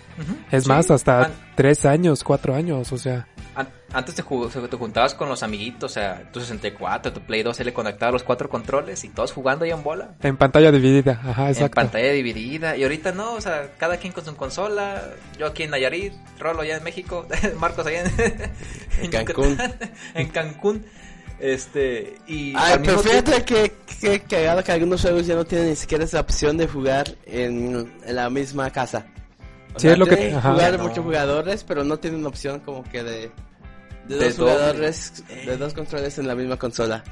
Es 0.51 0.65
Sí, 0.65 0.69
más, 0.69 0.91
hasta 0.91 1.27
an- 1.27 1.33
tres 1.55 1.85
años, 1.87 2.25
cuatro 2.25 2.55
años, 2.55 2.93
o 2.93 2.99
sea. 2.99 3.27
An- 3.55 3.69
Antes 3.93 4.15
te, 4.15 4.23
jug- 4.23 4.69
te 4.69 4.77
juntabas 4.77 5.15
con 5.15 5.29
los 5.29 5.43
amiguitos, 5.43 5.91
o 5.91 5.95
sea, 5.95 6.31
tu 6.33 6.41
64, 6.41 7.13
tu 7.13 7.21
Play 7.23 7.43
2, 7.43 7.57
se 7.57 7.65
le 7.65 7.73
conectaba 7.73 8.13
los 8.13 8.23
cuatro 8.23 8.49
controles 8.49 9.03
y 9.05 9.09
todos 9.09 9.33
jugando 9.33 9.65
ahí 9.65 9.73
en 9.73 9.83
bola. 9.83 10.15
En 10.23 10.37
pantalla 10.37 10.71
dividida, 10.71 11.21
ajá, 11.25 11.45
En 11.47 11.51
exacto. 11.51 11.75
pantalla 11.75 12.13
dividida. 12.13 12.77
Y 12.77 12.83
ahorita 12.85 13.11
no, 13.13 13.33
o 13.35 13.41
sea, 13.41 13.73
cada 13.79 13.97
quien 13.97 14.13
con 14.13 14.25
su 14.25 14.37
consola. 14.37 15.03
Yo 15.39 15.47
aquí 15.47 15.65
en 15.65 15.71
Nayarit, 15.71 16.13
Rolo 16.39 16.63
allá 16.63 16.77
en 16.77 16.85
México, 16.85 17.27
Marcos 17.59 17.85
allá 17.87 18.03
en, 18.05 18.13
En 19.03 19.11
Cancún. 19.11 19.59
En 20.15 20.29
Cancún. 20.29 20.85
Este, 21.41 22.19
y 22.27 22.53
Ay, 22.55 22.79
pero 22.85 22.99
fíjate 22.99 23.41
tiempo- 23.41 23.47
que, 23.47 23.73
que 24.01 24.21
cagado 24.21 24.63
que 24.63 24.73
algunos 24.73 25.01
juegos 25.01 25.27
ya 25.27 25.35
no 25.35 25.45
tienen 25.45 25.71
ni 25.71 25.77
siquiera 25.77 26.05
esa 26.05 26.21
opción 26.21 26.57
de 26.59 26.69
jugar 26.69 27.15
en, 27.27 27.91
en 28.05 28.17
la 28.17 28.29
misma 28.29 28.71
casa. 28.71 29.07
O 29.75 29.81
Sí, 29.81 29.89
es 29.89 29.97
lo 29.99 30.05
que- 30.07 30.35
ajá. 30.35 30.53
jugar 30.53 30.77
No. 30.77 30.83
muchos 30.85 31.03
jugadores, 31.05 31.65
pero 31.65 31.83
no 31.83 31.97
tienen 31.99 32.27
opción 32.27 32.61
como 32.61 32.83
que 32.85 33.03
de, 33.03 33.31
de, 34.07 34.17
De 34.17 34.27
dos 34.27 34.37
jugadores, 34.37 35.25
de 35.47 35.57
dos 35.57 35.73
controles 35.73 36.19
en 36.19 36.29
la 36.29 36.35
misma 36.35 36.57
consola. 36.59 37.03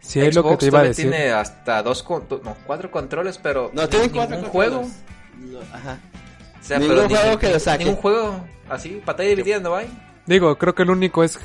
Sí, 0.00 0.20
es 0.20 0.34
lo 0.34 0.42
que 0.46 0.56
te 0.58 0.66
iba 0.66 0.80
a 0.80 0.82
decir. 0.82 1.08
tiene 1.10 1.30
hasta 1.30 1.82
dos, 1.82 2.02
con- 2.02 2.26
no, 2.42 2.56
cuatro 2.66 2.90
controles, 2.90 3.38
pero 3.42 3.70
No, 3.72 3.88
tienen 3.88 4.12
ningún 4.12 4.26
cuatro 4.28 4.48
juego. 4.50 4.90
Lo- 5.50 5.62
Ajá. 5.72 5.98
O 6.60 6.66
sea, 6.66 6.78
Ningún 6.78 6.96
pero 6.96 7.08
ni- 7.08 7.14
juego 7.14 7.38
que 7.38 7.50
lo 7.50 7.58
saque. 7.58 7.84
Ningún 7.84 8.00
juego 8.02 8.44
así, 8.68 9.00
pantalla 9.04 9.30
dividida 9.30 9.60
no 9.60 9.74
hay. 9.74 9.86
Digo, 10.26 10.56
creo 10.58 10.74
que 10.74 10.82
el 10.82 10.90
único 10.90 11.24
es 11.24 11.38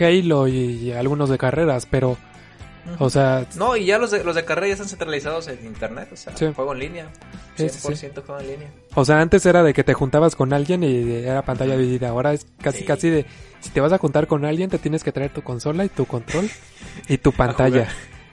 Halo 0.00 0.48
y, 0.48 0.54
y 0.56 0.92
algunos 0.92 1.28
de 1.30 1.38
carreras, 1.38 1.86
pero, 1.90 2.16
o 2.98 3.10
sea, 3.10 3.46
No, 3.56 3.76
y 3.76 3.86
ya 3.86 3.98
los 3.98 4.10
de, 4.10 4.24
los 4.24 4.34
de 4.34 4.44
carrera 4.44 4.68
ya 4.68 4.72
están 4.74 4.88
centralizados 4.88 5.48
en 5.48 5.64
internet, 5.66 6.08
o 6.12 6.16
sea, 6.16 6.36
Sí. 6.36 6.46
juego 6.54 6.72
en 6.72 6.78
línea. 6.78 7.06
Sí, 7.56 7.64
100% 7.68 7.96
sí, 7.96 8.08
juego 8.26 8.40
en 8.40 8.46
línea. 8.48 8.70
o 8.94 9.04
sea, 9.04 9.20
antes 9.20 9.44
era 9.46 9.62
de 9.62 9.74
que 9.74 9.84
te 9.84 9.94
juntabas 9.94 10.36
con 10.36 10.52
alguien 10.52 10.82
y 10.84 11.12
era 11.12 11.42
pantalla 11.42 11.76
dividida. 11.76 12.10
Ahora 12.10 12.32
es 12.32 12.46
casi, 12.62 12.78
Sí. 12.80 12.84
casi 12.84 13.10
de, 13.10 13.26
si 13.60 13.70
te 13.70 13.80
vas 13.80 13.92
a 13.92 13.98
juntar 13.98 14.26
con 14.26 14.44
alguien, 14.44 14.70
te 14.70 14.78
tienes 14.78 15.02
que 15.04 15.12
traer 15.12 15.32
tu 15.32 15.42
consola 15.42 15.84
y 15.84 15.88
tu 15.88 16.06
control 16.06 16.48
y 17.08 17.18
tu 17.18 17.32
pantalla. 17.32 17.88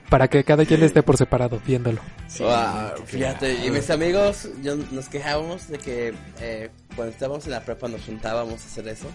Para 0.08 0.28
que 0.28 0.44
cada 0.44 0.64
quien 0.64 0.84
esté 0.84 1.02
por 1.02 1.16
separado 1.16 1.60
viéndolo. 1.66 2.00
Sí, 2.28 2.44
Wow, 2.44 3.04
fíjate, 3.06 3.66
y 3.66 3.72
mis 3.72 3.90
amigos, 3.90 4.48
yo, 4.62 4.76
nos 4.92 5.08
quejábamos 5.08 5.66
de 5.66 5.78
que 5.78 6.14
eh, 6.40 6.70
cuando 6.94 7.12
estábamos 7.12 7.44
en 7.46 7.50
la 7.50 7.64
prepa 7.64 7.88
nos 7.88 8.02
juntábamos 8.04 8.62
a 8.62 8.66
hacer 8.66 8.86
eso. 8.86 9.08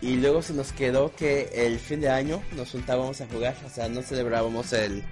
Y 0.00 0.16
luego 0.16 0.42
se 0.42 0.52
nos 0.52 0.72
quedó 0.72 1.14
que 1.14 1.50
el 1.54 1.78
fin 1.78 2.00
de 2.00 2.10
año 2.10 2.42
nos 2.56 2.70
juntábamos 2.70 3.20
a 3.20 3.26
jugar, 3.26 3.54
o 3.64 3.70
sea, 3.70 3.88
no 3.88 4.02
celebrábamos 4.02 4.72
el... 4.74 5.02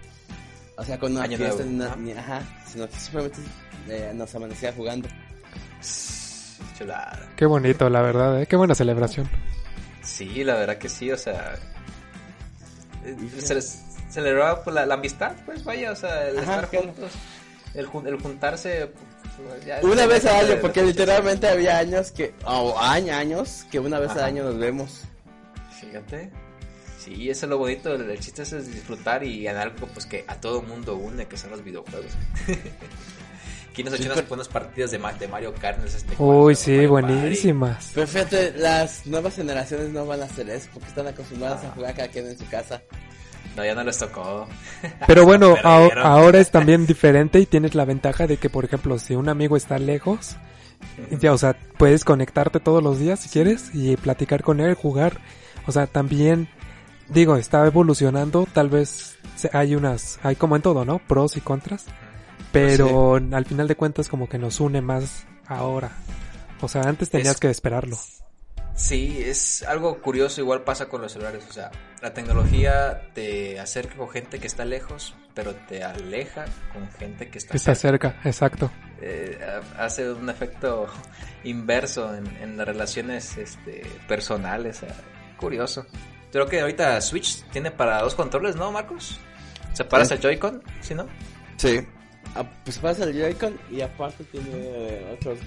O 0.76 0.84
sea, 0.84 0.98
con 0.98 1.12
una 1.12 1.22
Año 1.24 1.36
fiesta, 1.38 1.64
nuevo, 1.64 1.96
ni 1.96 2.12
ajá. 2.12 2.22
ni- 2.36 2.36
ajá, 2.40 2.62
sino 2.70 2.88
que 2.88 2.96
simplemente 2.96 3.38
eh, 3.88 4.12
nos 4.14 4.34
amanecía 4.34 4.72
jugando. 4.72 5.08
Chulada. 6.78 7.28
Qué 7.36 7.46
bonito, 7.46 7.88
la 7.90 8.02
verdad, 8.02 8.40
¿eh? 8.42 8.46
Qué 8.46 8.56
buena 8.56 8.74
celebración. 8.74 9.28
Sí, 10.02 10.44
la 10.44 10.54
verdad 10.54 10.78
que 10.78 10.88
sí, 10.88 11.10
o 11.10 11.16
sea. 11.18 11.54
eh, 13.04 13.16
Se 13.38 13.54
les 13.54 13.82
celebraba 14.10 14.62
pues, 14.64 14.74
la, 14.74 14.86
la 14.86 14.94
amistad, 14.94 15.32
pues 15.44 15.62
vaya, 15.64 15.92
o 15.92 15.96
sea, 15.96 16.28
el 16.28 16.38
Ajá, 16.38 16.60
estar 16.62 16.80
juntos, 16.82 17.12
el, 17.74 17.88
el 18.06 18.20
juntarse. 18.20 18.90
Pues, 19.48 19.64
ya- 19.66 19.80
Una 19.82 20.06
vez 20.06 20.24
al 20.26 20.46
año, 20.50 20.60
porque 20.60 20.82
literalmente 20.82 21.48
había 21.48 21.78
años 21.78 22.10
que, 22.12 22.34
o 22.44 22.78
años, 22.78 23.16
años, 23.16 23.66
que 23.70 23.78
una 23.80 23.98
vez 23.98 24.10
al 24.12 24.24
año 24.24 24.44
nos 24.44 24.58
vemos. 24.58 25.02
Fíjate. 25.80 26.30
Sí, 26.98 27.28
eso 27.28 27.46
es 27.46 27.50
lo 27.50 27.58
bonito, 27.58 27.92
el, 27.94 28.08
el 28.08 28.20
chiste 28.20 28.42
es 28.42 28.72
disfrutar 28.72 29.24
y 29.24 29.48
en 29.48 29.56
algo 29.56 29.88
pues 29.88 30.06
que 30.06 30.24
a 30.28 30.36
todo 30.40 30.62
mundo 30.62 30.94
une, 30.96 31.26
que 31.26 31.36
son 31.36 31.50
los 31.50 31.64
videojuegos. 31.64 32.12
¿Quién 33.74 33.86
nos 33.88 33.96
Sí, 33.96 34.02
echó 34.04 34.12
unas 34.12 34.28
buenas 34.28 34.48
partidas 34.48 34.90
de, 34.90 34.98
Ma- 34.98 35.14
de 35.14 35.26
Mario 35.28 35.54
Kart 35.54 35.78
en 35.80 35.86
este 35.86 36.14
Uy, 36.22 36.54
sí, 36.54 36.84
buenísimas. 36.86 37.90
Pero 37.94 38.06
fíjate, 38.06 38.52
las 38.56 39.06
nuevas 39.06 39.34
generaciones 39.34 39.88
no 39.90 40.04
van 40.04 40.20
a 40.20 40.26
hacer 40.26 40.48
eso, 40.50 40.68
porque 40.74 40.88
están 40.90 41.06
acostumbradas 41.08 41.64
a 41.64 41.70
jugar 41.70 41.94
cada 41.94 42.08
quien 42.08 42.26
en 42.28 42.38
su 42.38 42.46
casa. 42.48 42.82
No, 43.56 43.64
ya 43.64 43.74
no 43.74 43.84
les 43.84 43.98
tocó. 43.98 44.46
Pero 45.06 45.24
bueno, 45.24 45.56
ahora 45.62 46.38
es 46.40 46.50
también 46.50 46.86
diferente 46.86 47.38
y 47.40 47.46
tienes 47.46 47.74
la 47.74 47.84
ventaja 47.84 48.26
de 48.26 48.36
que, 48.38 48.48
por 48.50 48.64
ejemplo, 48.64 48.98
si 48.98 49.14
un 49.14 49.28
amigo 49.28 49.56
está 49.56 49.78
lejos, 49.78 50.36
ya, 51.20 51.32
o 51.32 51.38
sea, 51.38 51.56
puedes 51.78 52.04
conectarte 52.04 52.60
todos 52.60 52.82
los 52.82 52.98
días 52.98 53.20
si 53.20 53.28
quieres 53.28 53.70
y 53.74 53.96
platicar 53.96 54.42
con 54.42 54.60
él, 54.60 54.74
jugar. 54.74 55.20
O 55.66 55.72
sea, 55.72 55.86
también, 55.86 56.48
digo, 57.08 57.36
está 57.36 57.66
evolucionando, 57.66 58.46
tal 58.52 58.68
vez 58.70 59.16
hay 59.52 59.74
unas, 59.74 60.18
hay 60.22 60.34
como 60.36 60.56
en 60.56 60.62
todo, 60.62 60.84
¿no? 60.84 60.98
Pros 60.98 61.36
y 61.36 61.40
contras. 61.40 61.84
Pero 62.52 63.14
al 63.16 63.44
final 63.46 63.68
de 63.68 63.76
cuentas 63.76 64.08
como 64.08 64.28
que 64.28 64.38
nos 64.38 64.60
une 64.60 64.80
más 64.82 65.24
ahora. 65.46 65.92
O 66.60 66.68
sea, 66.68 66.82
antes 66.82 67.10
tenías 67.10 67.34
Es- 67.34 67.40
que 67.40 67.50
esperarlo. 67.50 67.98
Sí, 68.74 69.22
es 69.24 69.62
algo 69.64 70.00
curioso, 70.00 70.40
igual 70.40 70.62
pasa 70.62 70.88
con 70.88 71.02
los 71.02 71.12
celulares, 71.12 71.44
o 71.48 71.52
sea, 71.52 71.70
la 72.00 72.14
tecnología 72.14 73.02
te 73.12 73.60
acerca 73.60 73.96
con 73.96 74.08
gente 74.08 74.38
que 74.40 74.46
está 74.46 74.64
lejos, 74.64 75.14
pero 75.34 75.54
te 75.54 75.84
aleja 75.84 76.46
con 76.72 76.90
gente 76.92 77.28
que 77.28 77.38
está, 77.38 77.54
Está 77.54 77.74
cerca. 77.74 78.10
cerca, 78.12 78.28
exacto. 78.28 78.70
Eh, 79.00 79.38
hace 79.78 80.10
un 80.10 80.28
efecto 80.30 80.86
inverso 81.44 82.14
en, 82.14 82.26
en 82.38 82.56
las 82.56 82.66
relaciones 82.66 83.36
este, 83.36 83.82
personales, 84.08 84.80
curioso. 85.36 85.86
Creo 86.32 86.46
que 86.46 86.60
ahorita 86.62 86.98
Switch 87.02 87.42
tiene 87.50 87.70
para 87.70 88.00
dos 88.00 88.14
controles, 88.14 88.56
¿no, 88.56 88.72
Marcos? 88.72 89.18
¿Separas 89.74 90.08
Sí. 90.08 90.14
el 90.14 90.20
Joy-Con? 90.20 90.62
¿Sí, 90.80 90.94
no? 90.94 91.06
Sí. 91.56 91.80
Ah, 92.34 92.44
pues 92.64 92.78
pasa 92.78 93.04
el 93.04 93.12
Joy-Con 93.12 93.58
y 93.70 93.82
aparte 93.82 94.24
tiene 94.24 94.48
eh, 94.54 95.10
otros 95.18 95.38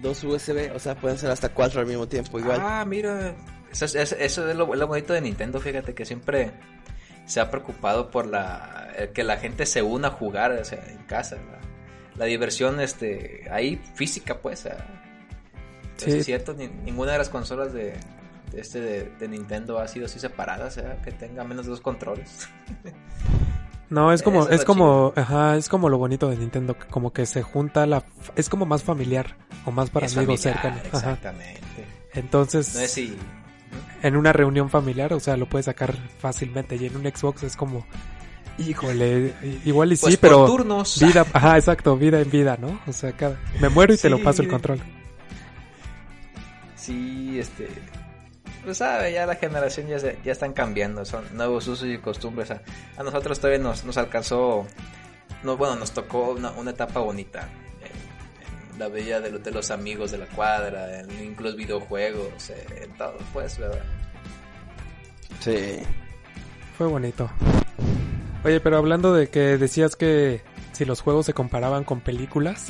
dos 0.00 0.22
USB, 0.24 0.72
o 0.74 0.78
sea, 0.78 0.94
pueden 0.94 1.18
ser 1.18 1.30
hasta 1.30 1.48
cuatro 1.50 1.80
al 1.80 1.86
mismo 1.86 2.06
tiempo, 2.08 2.38
igual. 2.38 2.58
Ah, 2.60 2.84
mira. 2.86 3.34
Eso 3.70 3.84
es, 3.84 3.94
eso- 3.94 4.16
es 4.50 4.56
lo, 4.56 4.74
lo 4.74 4.86
bonito 4.86 5.12
de 5.12 5.20
Nintendo, 5.20 5.60
fíjate 5.60 5.94
que 5.94 6.04
siempre 6.04 6.50
se 7.26 7.40
ha 7.40 7.50
preocupado 7.50 8.10
por 8.10 8.26
la 8.26 8.88
el 8.96 9.10
que 9.12 9.22
la 9.22 9.36
gente 9.36 9.64
se 9.66 9.82
una 9.82 10.08
a 10.08 10.10
jugar, 10.10 10.52
o 10.52 10.64
sea, 10.64 10.84
en 10.88 10.98
casa. 11.04 11.36
La, 11.36 11.60
la 12.16 12.24
diversión 12.24 12.80
este 12.80 13.46
ahí 13.50 13.80
física, 13.94 14.38
pues. 14.40 14.60
sea, 14.62 14.96
Sí. 15.96 16.08
eso 16.10 16.18
es 16.18 16.24
cierto, 16.26 16.54
ni- 16.54 16.66
ninguna 16.68 17.12
de 17.12 17.18
las 17.18 17.28
consolas 17.28 17.72
de, 17.74 17.92
de 18.52 18.60
este 18.60 18.80
de, 18.80 19.04
de 19.18 19.28
Nintendo 19.28 19.78
ha 19.78 19.86
sido 19.86 20.06
así 20.06 20.18
separada, 20.18 20.66
o 20.66 20.70
sea, 20.70 20.96
que 21.02 21.12
tenga 21.12 21.44
menos 21.44 21.66
de 21.66 21.70
dos 21.70 21.80
controles. 21.82 22.48
No, 23.90 24.12
es 24.12 24.22
como, 24.22 24.42
Eso 24.42 24.52
es 24.52 24.64
como, 24.64 25.12
ajá, 25.16 25.56
es 25.56 25.68
como 25.68 25.88
lo 25.88 25.98
bonito 25.98 26.28
de 26.30 26.36
Nintendo, 26.36 26.78
que 26.78 26.86
como 26.86 27.12
que 27.12 27.26
se 27.26 27.42
junta 27.42 27.86
la, 27.86 28.04
es 28.36 28.48
como 28.48 28.64
más 28.64 28.84
familiar 28.84 29.36
o 29.66 29.72
más 29.72 29.90
para 29.90 30.06
Es 30.06 30.16
amigos 30.16 30.40
cercanos. 30.40 30.84
Exactamente. 30.84 31.60
Entonces, 32.14 32.74
No 32.74 32.80
es 32.80 32.92
si 32.92 33.16
en 34.02 34.16
una 34.16 34.32
reunión 34.32 34.70
familiar, 34.70 35.12
o 35.12 35.20
sea, 35.20 35.36
lo 35.36 35.46
puedes 35.46 35.66
sacar 35.66 35.94
fácilmente 36.18 36.76
y 36.76 36.86
en 36.86 36.96
un 36.96 37.02
Xbox 37.02 37.42
es 37.42 37.56
como, 37.56 37.84
híjole, 38.58 39.34
igual 39.64 39.92
y 39.92 39.96
pues 39.96 40.14
sí, 40.14 40.18
por 40.18 40.30
pero 40.30 40.46
turnos. 40.46 41.00
vida, 41.00 41.26
ajá, 41.32 41.56
exacto, 41.56 41.96
vida 41.96 42.20
en 42.20 42.30
vida, 42.30 42.56
¿no? 42.60 42.80
O 42.86 42.92
sea, 42.92 43.12
cada, 43.12 43.38
me 43.60 43.68
muero 43.68 43.92
y 43.92 43.96
te 43.96 44.08
lo 44.08 44.22
paso 44.22 44.42
el 44.42 44.48
control. 44.48 44.80
Sí, 46.76 47.38
este. 47.38 47.68
Pues 48.64 48.76
sabe, 48.78 49.12
ya 49.12 49.24
la 49.26 49.36
generación 49.36 49.86
ya, 49.88 49.98
se- 49.98 50.18
ya 50.24 50.32
están 50.32 50.52
cambiando, 50.52 51.04
son 51.04 51.24
nuevos 51.36 51.66
usos 51.66 51.88
y 51.88 51.98
costumbres. 51.98 52.50
A, 52.50 52.60
a 52.98 53.02
nosotros 53.02 53.38
todavía 53.40 53.58
nos, 53.62 53.84
nos 53.84 53.96
alcanzó, 53.96 54.66
no, 55.42 55.56
bueno, 55.56 55.76
nos 55.76 55.92
tocó 55.92 56.32
una, 56.32 56.50
una 56.52 56.70
etapa 56.72 57.00
bonita. 57.00 57.48
En, 57.80 58.72
en 58.74 58.78
la 58.78 58.88
bella 58.88 59.20
de, 59.20 59.30
lo- 59.32 59.38
de 59.38 59.50
los 59.50 59.70
amigos 59.70 60.10
de 60.10 60.18
la 60.18 60.26
cuadra, 60.26 61.00
en, 61.00 61.36
los 61.38 61.56
videojuegos, 61.56 62.50
eh, 62.50 62.66
en 62.84 62.92
todo, 62.98 63.16
pues, 63.32 63.58
¿verdad? 63.58 63.80
Sí. 65.40 65.78
Fue 66.76 66.86
bonito. 66.86 67.30
Oye, 68.44 68.60
pero 68.60 68.76
hablando 68.78 69.14
de 69.14 69.28
que 69.28 69.56
decías 69.58 69.96
que 69.96 70.42
si 70.72 70.84
los 70.84 71.00
juegos 71.00 71.26
se 71.26 71.34
comparaban 71.34 71.84
con 71.84 72.00
películas, 72.00 72.68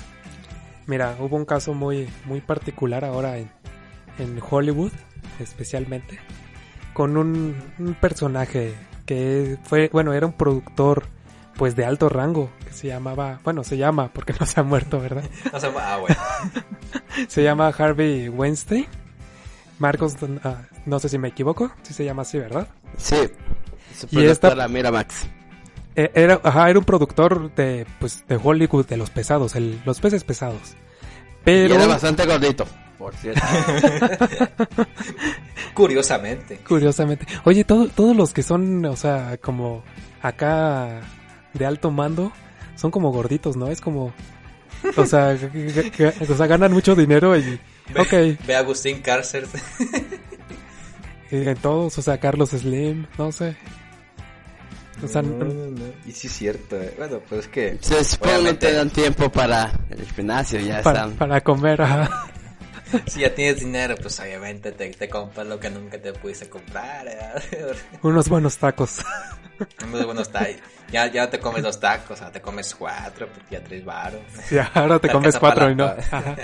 mira, 0.87 1.17
hubo 1.21 1.37
un 1.37 1.45
caso 1.45 1.75
muy, 1.75 2.09
muy 2.27 2.41
particular 2.41 3.05
ahora 3.05 3.39
en, 3.39 3.51
en 4.19 4.41
Hollywood, 4.49 4.93
especialmente, 5.41 6.19
con 6.95 7.17
un, 7.17 7.57
un 7.79 7.95
personaje 7.95 8.75
que 9.07 9.57
fue, 9.65 9.89
bueno, 9.93 10.13
era 10.13 10.27
un 10.27 10.33
productor 10.33 11.05
pues 11.57 11.77
de 11.77 11.85
alto 11.85 12.09
rango, 12.09 12.51
que 12.67 12.73
se 12.73 12.87
llamaba, 12.89 13.41
bueno, 13.45 13.65
se 13.65 13.77
llama, 13.77 14.11
porque 14.13 14.33
no 14.41 14.47
se 14.47 14.61
ha 14.61 14.63
muerto, 14.63 14.99
¿verdad? 15.01 15.25
Ah, 15.53 15.99
bueno. 16.01 16.17
Se 17.29 17.43
llama 17.43 17.69
Harvey 17.69 18.29
Weinstein. 18.29 18.87
Marcos, 19.79 20.15
ah, 20.45 20.63
no 20.87 20.99
sé 21.01 21.09
si 21.09 21.19
me 21.19 21.29
equivoco, 21.29 21.71
si 21.83 21.93
se 21.93 22.05
llama 22.05 22.23
así, 22.23 22.39
¿verdad? 22.39 22.69
Sí. 22.97 23.17
Y 24.11 24.25
esta- 24.25 24.55
la 24.55 24.69
Miramax. 24.69 25.27
Eh, 25.97 26.11
Era, 26.15 26.41
ajá, 26.43 26.71
era 26.71 26.79
un 26.79 26.85
productor 26.85 27.55
de, 27.55 27.85
pues, 27.99 28.25
de 28.29 28.39
Hollywood, 28.43 28.87
de 28.87 28.97
los 28.97 29.11
pesados, 29.11 29.55
el- 29.57 29.81
los 29.85 30.01
peces 30.01 30.23
pesados. 30.25 30.77
Pero, 31.45 31.75
Y 31.75 31.77
era 31.77 31.87
bastante 31.87 32.25
gordito, 32.27 32.65
por 33.01 33.15
cierto. 33.17 33.41
Curiosamente. 35.75 36.59
curiosamente, 36.59 37.27
oye, 37.45 37.65
todo- 37.65 37.89
todos 37.89 38.15
los 38.17 38.33
que 38.35 38.43
son, 38.43 38.85
o 38.85 38.97
sea, 38.97 39.39
como 39.41 39.83
acá 40.23 41.01
de 41.55 41.65
alto 41.67 41.91
mando, 41.91 42.33
son 42.77 42.91
como 42.91 43.11
gorditos, 43.13 43.57
¿no? 43.57 43.69
Es 43.69 43.81
como, 43.81 44.13
o 44.97 45.07
sea, 45.07 45.37
o 46.29 46.35
sea 46.35 46.47
ganan 46.47 46.73
mucho 46.73 46.95
dinero 46.95 47.37
y, 47.39 47.59
ok, 47.97 48.13
Ve 48.47 48.55
a 48.55 48.59
Agustín 48.59 49.01
Cárcer. 49.01 49.47
y 51.31 51.37
en 51.49 51.57
todos, 51.57 51.97
o 51.99 52.03
sea, 52.03 52.19
Carlos 52.19 52.51
Slim, 52.51 53.07
no 53.17 53.33
sé. 53.33 53.57
O 55.03 55.09
sea, 55.09 55.23
No, 55.23 55.45
no, 55.45 55.71
no. 55.71 55.85
Y 56.05 56.13
sí 56.13 56.27
es 56.27 56.33
cierto. 56.35 56.79
eh. 56.79 56.93
Bueno, 56.99 57.21
pues 57.27 57.43
es 57.47 57.49
que... 57.49 57.79
Se 57.81 58.05
supone 58.05 58.33
que 58.33 58.37
no 58.37 58.41
Obviamente. 58.43 58.67
te 58.67 58.73
dan 58.75 58.91
tiempo 58.91 59.33
para 59.33 59.73
el 59.89 60.05
gimnasio, 60.13 60.61
ya 60.61 60.83
para, 60.83 60.99
están. 61.05 61.17
para 61.17 61.41
comer, 61.41 61.81
ajá. 61.81 62.30
Si 63.07 63.21
ya 63.21 63.35
tienes 63.35 63.61
dinero, 63.61 63.95
pues 63.97 64.19
obviamente 64.21 64.73
te, 64.73 64.91
te 64.91 65.09
compras 65.09 65.47
lo 65.47 65.59
que 65.59 65.71
nunca 65.71 66.01
te 66.01 66.13
pudiste 66.13 66.49
comprar. 66.49 67.07
¿eh? 67.07 67.73
Unos 68.03 68.29
buenos 68.29 68.57
tacos. 68.59 68.99
Unos 69.85 70.07
buenos 70.07 70.31
tacos. 70.31 70.57
Ya, 70.91 71.07
ya 71.07 71.23
no 71.23 71.29
te 71.29 71.39
comes 71.39 71.63
dos 71.63 71.79
tacos, 71.79 72.21
te 72.33 72.41
comes 72.41 72.75
cuatro, 72.75 73.29
porque 73.29 73.57
ya 73.57 73.63
tres 73.63 73.85
varos. 73.85 74.23
Y 74.51 74.57
ahora 74.75 74.99
te 74.99 75.09
comes 75.09 75.39
cuatro 75.39 75.71
y 75.71 75.77
no. 75.77 75.85
Ajá. 75.85 76.35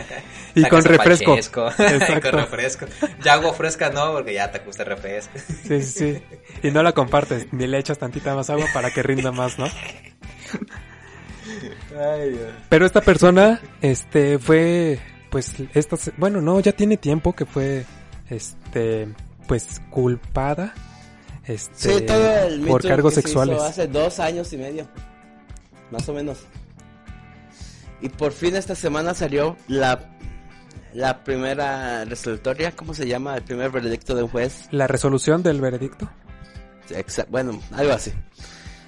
Y 0.55 0.65
con 0.69 0.85
refresco. 0.85 1.35
Exacto. 1.37 1.73
con 2.23 2.41
refresco. 2.41 2.87
Ya 3.25 3.33
agua 3.33 3.53
fresca 3.55 3.91
no, 3.91 4.13
porque 4.13 4.35
ya 4.35 4.53
te 4.53 4.61
gusta 4.61 4.85
el 4.85 4.91
refresco. 4.91 5.37
Sí, 5.39 5.83
sí, 5.83 5.83
sí. 5.83 6.23
Y 6.63 6.71
no 6.71 6.85
la 6.85 6.93
compartes, 6.93 7.53
ni 7.53 7.67
le 7.67 7.79
echas 7.79 7.99
tantita 7.99 8.37
más 8.37 8.49
agua 8.49 8.67
para 8.73 8.93
que 8.93 9.03
rinda 9.03 9.33
más, 9.33 9.59
¿no? 9.59 9.67
Ay, 11.99 12.31
Dios. 12.31 12.53
Pero 12.69 12.87
esta 12.87 13.01
persona, 13.01 13.61
este, 13.81 14.39
fue, 14.39 15.01
pues, 15.37 15.53
esta, 15.75 15.99
bueno, 16.17 16.41
no, 16.41 16.59
ya 16.61 16.73
tiene 16.73 16.97
tiempo 16.97 17.35
que 17.35 17.45
fue, 17.45 17.85
este, 18.31 19.07
pues, 19.47 19.83
culpada, 19.91 20.73
este, 21.45 21.99
Sí, 21.99 22.07
todo 22.07 22.43
el 22.45 22.63
por 22.63 22.83
cargos 22.83 23.15
que 23.15 23.21
se 23.21 23.29
hizo 23.29 23.29
sexuales. 23.45 23.61
hace 23.61 23.87
dos 23.87 24.19
años 24.19 24.51
y 24.55 24.57
medio. 24.57 24.89
Más 25.91 26.09
o 26.09 26.15
menos. 26.15 26.39
Y 28.01 28.09
por 28.09 28.33
fin 28.33 28.57
esta 28.57 28.75
semana 28.75 29.13
salió 29.13 29.59
la, 29.69 30.09
la 30.95 31.23
primera 31.23 32.07
resolutoria, 32.07 32.73
¿cómo 32.75 32.95
se 32.95 33.07
llama? 33.07 33.37
El 33.37 33.43
primer 33.43 33.71
veredicto 33.71 34.15
de 34.15 34.23
un 34.23 34.31
juez. 34.31 34.69
La 34.71 34.87
resolución 34.87 35.43
del 35.43 35.61
veredicto. 35.61 36.11
Bueno, 37.29 37.61
algo 37.73 37.93
así. 37.93 38.11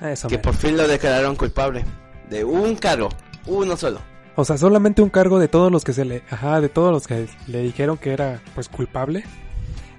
Eso 0.00 0.28
Que 0.28 0.38
por 0.38 0.54
fin 0.54 0.78
lo 0.78 0.88
declararon 0.88 1.36
culpable. 1.36 1.84
De 2.30 2.42
un 2.42 2.74
cargo. 2.76 3.10
Uno 3.44 3.76
solo. 3.76 4.00
O 4.40 4.44
sea, 4.44 4.56
solamente 4.56 5.02
un 5.02 5.10
cargo 5.10 5.40
de 5.40 5.48
todos 5.48 5.72
los 5.72 5.82
que 5.82 5.92
se 5.92 6.04
le, 6.04 6.22
ajá, 6.30 6.60
de 6.60 6.68
todos 6.68 6.92
los 6.92 7.08
que 7.08 7.26
le 7.48 7.60
dijeron 7.60 7.96
que 7.98 8.12
era, 8.12 8.40
pues, 8.54 8.68
culpable. 8.68 9.24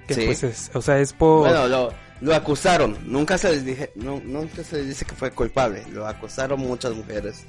Que 0.06 0.14
Sí. 0.14 0.22
pues 0.24 0.42
es, 0.42 0.70
o 0.72 0.80
sea, 0.80 0.98
es 0.98 1.12
por, 1.12 1.40
Bueno, 1.40 1.68
lo, 1.68 1.92
lo 2.22 2.34
acusaron. 2.34 2.96
Nunca 3.04 3.36
se 3.36 3.50
les 3.50 3.66
dije, 3.66 3.92
no, 3.96 4.18
nunca 4.24 4.64
se 4.64 4.76
les 4.78 4.86
dice 4.88 5.04
que 5.04 5.14
fue 5.14 5.30
culpable. 5.30 5.84
Lo 5.92 6.06
acusaron 6.06 6.58
muchas 6.58 6.94
mujeres. 6.94 7.44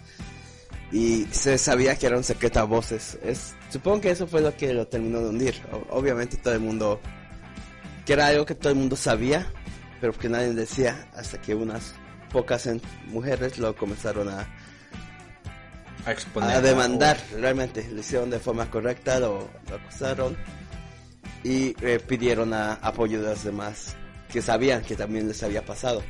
Y 0.91 1.25
se 1.31 1.57
sabía 1.57 1.95
que 1.95 2.07
era 2.07 2.17
un 2.17 2.25
secreto 2.25 2.59
a 2.59 2.63
voces. 2.63 3.17
Es, 3.23 3.55
supongo 3.69 4.01
que 4.01 4.11
eso 4.11 4.27
fue 4.27 4.41
lo 4.41 4.53
que 4.57 4.73
lo 4.73 4.85
terminó 4.85 5.21
de 5.21 5.29
hundir. 5.29 5.55
O- 5.71 5.97
obviamente 5.97 6.35
todo 6.35 6.53
el 6.53 6.59
mundo, 6.59 6.99
que 8.05 8.11
era 8.13 8.27
algo 8.27 8.45
que 8.45 8.53
todo 8.55 8.73
el 8.73 8.77
mundo 8.77 8.97
sabía, 8.97 9.47
pero 10.01 10.11
que 10.11 10.27
nadie 10.27 10.51
decía 10.53 11.07
hasta 11.15 11.39
que 11.39 11.55
unas 11.55 11.93
pocas 12.33 12.67
mujeres 13.07 13.57
lo 13.57 13.73
comenzaron 13.77 14.27
a, 14.27 14.45
A 16.05 16.11
exponer. 16.11 16.51
a 16.51 16.61
demandar. 16.61 17.17
Realmente 17.39 17.87
lo 17.91 17.99
hicieron 17.99 18.29
de 18.29 18.39
forma 18.39 18.69
correcta, 18.69 19.19
lo, 19.19 19.49
lo 19.69 19.75
acusaron 19.75 20.35
y 21.43 21.75
eh, 21.81 21.99
pidieron 22.05 22.53
a, 22.53 22.73
apoyo 22.75 23.21
de 23.21 23.29
las 23.29 23.43
demás 23.43 23.95
que 24.31 24.41
sabían 24.41 24.81
que 24.81 24.95
también 24.95 25.27
les 25.27 25.41
había 25.43 25.63
pasado. 25.65 26.01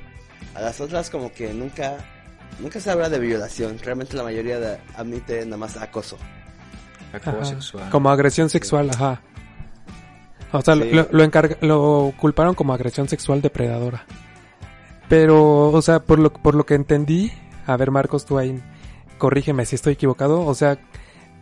A 0.55 0.61
las 0.61 0.79
otras 0.81 1.09
como 1.09 1.31
que 1.31 1.53
nunca 1.53 1.97
nunca 2.59 2.79
se 2.79 2.91
habla 2.91 3.09
de 3.09 3.19
violación, 3.19 3.79
realmente 3.79 4.15
la 4.15 4.23
mayoría 4.23 4.59
de- 4.59 4.77
admite 4.95 5.43
nada 5.45 5.57
más 5.57 5.77
acoso. 5.77 6.17
Acoso 7.13 7.43
sexual. 7.45 7.89
como 7.89 8.09
agresión 8.09 8.49
sexual, 8.49 8.89
ajá. 8.89 9.21
O 10.53 10.61
sea, 10.61 10.75
Sí. 10.75 10.91
lo, 10.91 11.07
lo, 11.11 11.23
encarga- 11.23 11.57
lo 11.61 12.13
culparon 12.19 12.55
como 12.55 12.73
agresión 12.73 13.07
sexual 13.07 13.41
depredadora. 13.41 14.05
Pero, 15.09 15.69
o 15.69 15.81
sea, 15.81 15.99
por 16.01 16.19
lo, 16.19 16.31
por 16.31 16.55
lo 16.55 16.65
que 16.65 16.75
entendí, 16.75 17.31
a 17.67 17.75
ver 17.77 17.91
Marcos, 17.91 18.25
tú 18.25 18.37
ahí, 18.37 18.61
corrígeme 19.21 19.67
si 19.67 19.75
estoy 19.75 19.93
equivocado, 19.93 20.43
o 20.43 20.55
sea, 20.55 20.79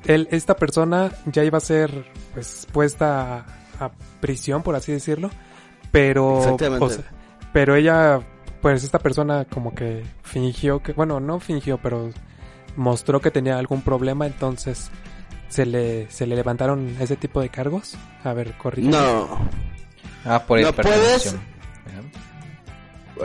él, 0.06 0.28
esta 0.32 0.58
persona 0.58 1.12
ya 1.28 1.46
iba 1.46 1.60
a 1.60 1.62
ser, 1.62 2.12
pues, 2.34 2.68
puesta 2.74 3.46
a, 3.80 3.86
a 3.86 3.92
prisión, 4.20 4.63
por 4.63 4.76
así 4.76 4.92
decirlo, 4.92 5.30
pero, 5.89 6.39
Exactamente. 6.39 6.84
o 6.86 6.89
sea, 6.89 7.06
pero 7.54 7.76
ella, 7.76 8.20
pues, 8.62 8.84
esta 8.84 9.00
persona 9.00 9.46
como 9.46 9.74
que 9.74 10.04
fingió 10.24 10.84
que, 10.84 10.92
bueno, 10.92 11.22
no 11.22 11.39
fingió, 11.39 11.78
pero 11.78 12.10
mostró 12.76 13.22
que 13.22 13.32
tenía 13.32 13.58
algún 13.58 13.82
problema, 13.82 14.28
entonces 14.28 14.92
se 15.48 15.65
le, 15.65 16.12
se 16.12 16.28
le 16.28 16.36
levantaron 16.36 16.98
ese 17.00 17.15
tipo 17.15 17.39
de 17.39 17.48
cargos. 17.48 17.96
A 18.26 18.34
ver, 18.34 18.58
corrígeme. 18.58 18.98
No, 18.98 19.39
Ah, 20.26 20.44
por 20.46 20.60
No 20.60 20.68
hipertensión. 20.68 21.39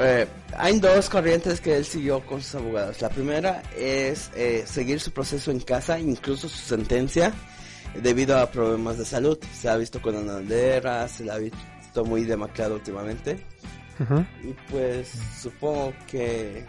Eh, 0.00 0.26
hay 0.56 0.78
dos 0.80 1.08
corrientes 1.08 1.60
que 1.60 1.76
él 1.76 1.84
siguió 1.84 2.24
con 2.26 2.40
sus 2.42 2.54
abogados. 2.56 3.00
La 3.00 3.08
primera 3.08 3.62
es 3.76 4.30
eh, 4.34 4.64
seguir 4.66 5.00
su 5.00 5.10
proceso 5.12 5.50
en 5.50 5.60
casa, 5.60 5.98
incluso 5.98 6.48
su 6.48 6.58
sentencia, 6.58 7.32
debido 8.02 8.38
a 8.38 8.50
problemas 8.50 8.98
de 8.98 9.04
salud. 9.04 9.38
Se 9.58 9.68
ha 9.68 9.76
visto 9.76 10.00
con 10.02 10.16
Anandera, 10.16 11.06
se 11.08 11.24
la 11.24 11.34
ha 11.34 11.38
visto 11.38 12.04
muy 12.04 12.24
demacrado 12.24 12.74
últimamente. 12.74 13.44
Y 14.42 14.52
pues 14.70 15.12
supongo 15.40 15.92
que, 16.10 16.64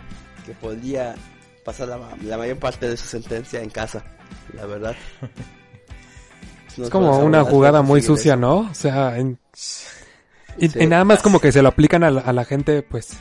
que 0.46 0.52
podría 0.54 1.16
pasar 1.64 1.88
la, 1.88 2.00
la 2.24 2.38
mayor 2.38 2.58
parte 2.60 2.88
de 2.90 2.96
su 2.98 3.08
sentencia 3.08 3.62
en 3.62 3.70
casa, 3.72 4.04
la 4.54 4.66
verdad. 4.68 4.96
Es 6.78 6.90
como 6.90 7.08
una 7.26 7.40
jugada 7.52 7.82
muy 7.82 8.02
sucia, 8.02 8.36
¿no? 8.36 8.58
O 8.70 8.74
sea, 8.76 9.18
en- 9.18 9.40
y, 10.58 10.70
Sí. 10.70 10.80
y 10.84 10.88
nada 10.88 11.04
más 11.04 11.22
como 11.22 11.39
que 11.39 11.52
se 11.52 11.62
lo 11.62 11.70
aplican 11.70 12.04
a 12.04 12.12
la, 12.12 12.22
a 12.22 12.34
la 12.34 12.46
gente, 12.46 12.82
pues, 12.82 13.18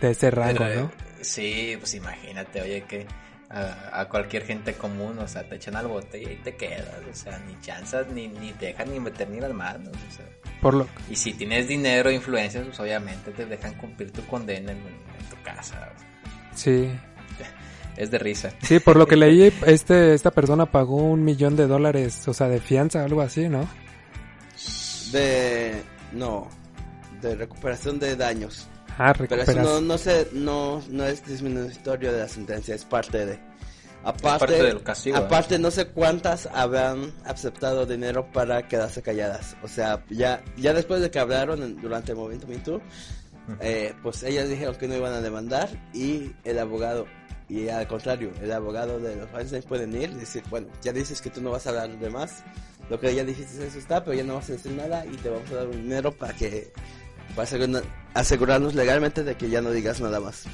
de 0.00 0.10
ese 0.10 0.30
rango, 0.30 0.58
Pero, 0.58 0.80
¿no? 0.82 0.90
Sí, 1.20 1.76
pues 1.78 1.94
imagínate, 1.94 2.60
oye, 2.62 2.84
que 2.88 3.06
a, 3.50 4.00
a 4.00 4.08
cualquier 4.08 4.44
gente 4.44 4.74
común, 4.74 5.18
o 5.18 5.28
sea, 5.28 5.48
te 5.48 5.56
echan 5.56 5.76
al 5.76 5.86
bote 5.86 6.20
y 6.22 6.26
ahí 6.26 6.40
te 6.42 6.56
quedas, 6.56 6.88
o 7.10 7.14
sea, 7.14 7.38
ni 7.46 7.58
chanzas, 7.60 8.08
ni, 8.08 8.28
ni 8.28 8.52
te 8.52 8.66
dejan 8.66 8.90
ni 8.92 9.00
meter 9.00 9.28
ni 9.30 9.40
las 9.40 9.52
manos, 9.52 9.88
o 9.88 10.12
sea. 10.16 10.26
Por 10.60 10.74
lo, 10.74 10.88
Y 11.10 11.16
si 11.16 11.32
tienes 11.34 11.68
dinero 11.68 12.10
e 12.10 12.14
influencias, 12.14 12.64
pues 12.66 12.78
obviamente 12.80 13.30
te 13.32 13.46
dejan 13.46 13.74
cumplir 13.74 14.10
tu 14.10 14.24
condena 14.26 14.72
en, 14.72 14.78
en 14.78 15.26
tu 15.30 15.40
casa. 15.44 15.90
o 15.94 15.98
sea, 15.98 16.08
sí. 16.54 16.90
es 17.96 18.10
de 18.10 18.18
risa. 18.18 18.50
Sí, 18.62 18.80
por 18.80 18.96
lo 18.96 19.06
que 19.06 19.16
leí, 19.16 19.52
este, 19.66 20.14
esta 20.14 20.30
persona 20.32 20.66
pagó 20.66 20.96
un 20.96 21.24
millón 21.24 21.54
de 21.56 21.66
dólares, 21.66 22.26
o 22.28 22.34
sea, 22.34 22.48
de 22.48 22.60
fianza, 22.60 23.04
algo 23.04 23.20
así, 23.22 23.48
¿no? 23.48 23.68
De... 25.12 25.82
no, 26.12 26.48
de 27.28 27.36
recuperación 27.36 27.98
de 27.98 28.16
daños. 28.16 28.68
Ah, 28.98 29.12
Pero 29.16 29.42
eso 29.42 29.54
no, 29.54 29.80
no, 29.80 29.98
se, 29.98 30.28
no, 30.32 30.82
no 30.88 31.04
es 31.04 31.24
disminuitorio 31.26 32.12
de 32.12 32.20
la 32.20 32.28
sentencia, 32.28 32.74
es 32.74 32.84
parte 32.84 33.26
de... 33.26 33.38
Aparte, 34.06 34.38
parte 34.46 34.62
del 34.62 34.82
castigo, 34.82 35.16
¿eh? 35.16 35.20
aparte 35.20 35.58
no 35.58 35.70
sé 35.70 35.86
cuántas 35.86 36.46
habrán 36.52 37.10
aceptado 37.24 37.86
dinero 37.86 38.30
para 38.32 38.68
quedarse 38.68 39.00
calladas. 39.00 39.56
O 39.62 39.68
sea, 39.68 40.04
ya, 40.10 40.42
ya 40.58 40.74
después 40.74 41.00
de 41.00 41.10
que 41.10 41.18
hablaron 41.18 41.62
en- 41.62 41.80
durante 41.80 42.12
el 42.12 42.18
movimiento 42.18 42.46
Me 42.46 42.56
Too, 42.58 42.82
eh, 43.60 43.94
pues 44.02 44.22
ellas 44.22 44.48
dijeron 44.48 44.74
que 44.76 44.88
no 44.88 44.96
iban 44.96 45.12
a 45.14 45.20
demandar 45.22 45.68
y 45.94 46.32
el 46.44 46.58
abogado, 46.58 47.06
y 47.48 47.68
al 47.68 47.86
contrario, 47.88 48.30
el 48.42 48.52
abogado 48.52 49.00
de 49.00 49.16
los 49.16 49.32
Weinstein 49.32 49.62
pueden 49.62 49.94
ir 49.94 50.10
y 50.10 50.14
decir, 50.16 50.42
bueno, 50.50 50.68
ya 50.82 50.92
dices 50.92 51.20
que 51.22 51.30
tú 51.30 51.40
no 51.40 51.50
vas 51.50 51.66
a 51.66 51.70
hablar 51.70 51.98
de 51.98 52.10
más, 52.10 52.44
lo 52.90 53.00
que 53.00 53.14
ya 53.14 53.24
dijiste 53.24 53.66
eso 53.66 53.78
está, 53.78 54.04
pero 54.04 54.16
ya 54.16 54.24
no 54.24 54.34
vas 54.34 54.50
a 54.50 54.52
decir 54.52 54.72
nada 54.72 55.04
y 55.06 55.16
te 55.16 55.30
vamos 55.30 55.50
a 55.50 55.54
dar 55.56 55.66
un 55.66 55.82
dinero 55.82 56.12
para 56.12 56.34
que, 56.34 56.72
para 57.34 57.48
asegurarnos, 58.14 58.74
legalmente 58.74 59.24
de 59.24 59.36
que 59.36 59.48
ya 59.50 59.60
no 59.60 59.70
digas 59.70 60.00
nada 60.00 60.20
más. 60.20 60.44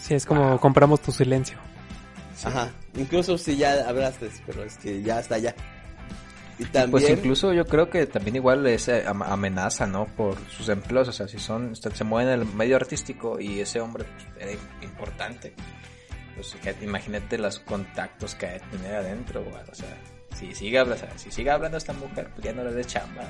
Sí, 0.00 0.14
es 0.14 0.26
como 0.26 0.58
compramos 0.60 1.00
tu 1.00 1.12
silencio. 1.12 1.56
Ajá, 2.44 2.70
incluso 2.94 3.38
si 3.38 3.56
ya 3.56 3.88
hablaste, 3.88 4.30
pero 4.46 4.64
es 4.64 4.76
que 4.78 5.00
ya 5.02 5.20
está 5.20 5.38
ya. 5.38 5.54
Y 6.58 6.64
también, 6.66 6.90
Pues 6.90 7.08
incluso 7.08 7.52
yo 7.52 7.64
creo 7.64 7.88
que 7.88 8.06
también 8.06 8.36
igual 8.36 8.66
es 8.66 8.86
eh, 8.88 9.04
am- 9.06 9.22
amenaza, 9.22 9.86
¿no? 9.86 10.06
Por 10.06 10.36
sus 10.50 10.68
empleos, 10.68 11.08
o 11.08 11.12
sea, 11.12 11.26
si 11.28 11.38
son, 11.38 11.74
se 11.76 11.90
se 11.92 12.04
mueven 12.04 12.32
en 12.34 12.40
el 12.40 12.46
medio 12.54 12.76
artístico 12.76 13.40
y 13.40 13.60
ese 13.60 13.80
hombre 13.80 14.04
pues, 14.04 14.26
era 14.42 14.52
im- 14.52 14.84
importante. 14.84 15.54
Pues 16.34 16.54
imagínate 16.82 17.38
los 17.38 17.58
contactos 17.60 18.34
que 18.34 18.46
hay 18.46 18.60
que 18.60 18.76
tener 18.76 18.94
adentro, 18.96 19.42
güey, 19.44 19.54
o 19.70 19.74
sea, 19.74 19.88
si 20.36 20.54
sigue, 20.54 20.78
habla- 20.78 20.94
o 20.94 20.98
sea, 20.98 21.16
si 21.16 21.30
sigue 21.30 21.50
hablando 21.50 21.78
esta 21.78 21.92
mujer, 21.94 22.28
pues 22.34 22.44
ya 22.44 22.52
no 22.52 22.64
le 22.64 22.72
dé 22.72 22.84
chamba. 22.84 23.22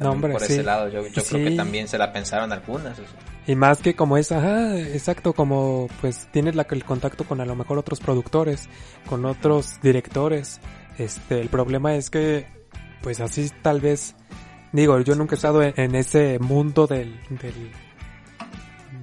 También 0.00 0.14
hombre, 0.16 0.32
por 0.32 0.42
sí. 0.42 0.52
ese 0.54 0.62
lado, 0.62 0.88
yo, 0.88 1.02
yo 1.06 1.12
creo 1.12 1.24
Sí. 1.24 1.44
que 1.44 1.50
también 1.56 1.86
se 1.88 1.98
la 1.98 2.12
pensaron 2.12 2.52
algunas. 2.52 2.98
o 2.98 3.02
sea. 3.02 3.20
Y 3.46 3.54
más 3.54 3.78
que 3.78 3.94
como 3.94 4.16
es, 4.16 4.32
ajá, 4.32 4.76
exacto, 4.78 5.32
como 5.32 5.88
pues 6.00 6.28
tienes 6.32 6.54
la, 6.56 6.66
el 6.70 6.84
contacto 6.84 7.24
con 7.24 7.40
a 7.40 7.44
lo 7.46 7.54
mejor 7.56 7.78
otros 7.78 8.00
productores, 8.00 8.68
con 9.08 9.24
otros 9.24 9.80
directores. 9.82 10.60
Este, 10.98 11.40
el 11.40 11.48
problema 11.48 11.94
es 11.94 12.10
que, 12.10 12.46
pues 13.02 13.20
así 13.20 13.50
tal 13.62 13.80
vez, 13.80 14.14
digo, 14.72 15.00
yo 15.00 15.14
nunca 15.14 15.34
he 15.34 15.36
estado 15.36 15.62
en, 15.62 15.72
en 15.76 15.94
ese 15.94 16.38
mundo 16.38 16.86
del, 16.86 17.18
del, 17.30 17.70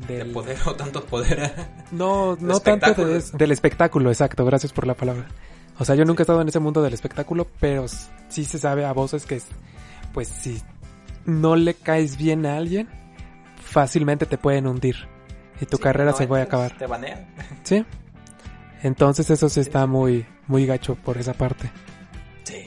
De 0.08 0.18
del- 0.18 0.32
poder 0.32 0.58
o 0.66 0.76
tanto 0.76 1.04
poder. 1.06 1.52
no, 1.92 2.36
de 2.40 2.46
no 2.46 2.60
tanto 2.60 3.06
de- 3.06 3.24
del 3.34 3.52
espectáculo, 3.52 4.10
exacto, 4.10 4.46
gracias 4.46 4.72
por 4.74 4.86
la 4.88 4.94
palabra. 4.94 5.28
O 5.80 5.86
sea, 5.86 5.96
yo 5.96 6.06
nunca 6.06 6.22
he 6.22 6.26
estado 6.26 6.42
en 6.42 6.48
ese 6.48 6.60
mundo 6.60 6.82
del 6.82 6.94
espectáculo, 6.94 7.48
pero 7.60 7.86
sí 8.30 8.46
se 8.46 8.58
sabe 8.60 8.86
a 8.86 8.94
voces 8.94 9.26
que, 9.26 9.42
pues 10.14 10.28
si 10.28 10.62
no 11.28 11.56
le 11.56 11.76
caes 11.76 12.18
bien 12.18 12.46
a 12.48 12.58
alguien, 12.58 12.88
fácilmente 13.62 14.26
te 14.26 14.40
pueden 14.40 14.66
hundir 14.66 14.96
y 15.62 15.66
tu 15.68 15.78
Sí, 15.78 15.84
carrera 15.84 16.12
no 16.12 16.18
se 16.18 16.26
puede 16.28 16.42
acabar. 16.44 16.76
Te 16.78 16.88
banean. 16.88 17.28
Sí. 17.64 17.86
Entonces 18.82 19.30
eso 19.30 19.50
sí 19.50 19.60
está 19.60 19.86
muy, 19.86 20.26
muy 20.48 20.66
gacho 20.66 20.96
por 20.96 21.18
esa 21.18 21.34
parte. 21.34 21.70
Sí. 22.44 22.64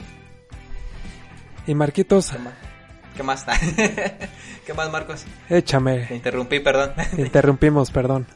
Y 1.67 1.75
Marquitos, 1.75 2.31
¿Qué 2.31 2.37
más? 2.39 2.53
¿Qué 3.17 3.23
más? 3.23 3.45
¿Qué 4.65 4.73
más, 4.73 4.91
Marcos? 4.91 5.25
Te 5.49 5.57
échame. 5.57 6.07
interrumpí, 6.11 6.59
perdón. 6.59 6.93
Te 7.15 7.21
interrumpimos, 7.23 7.91
perdón. 7.91 8.27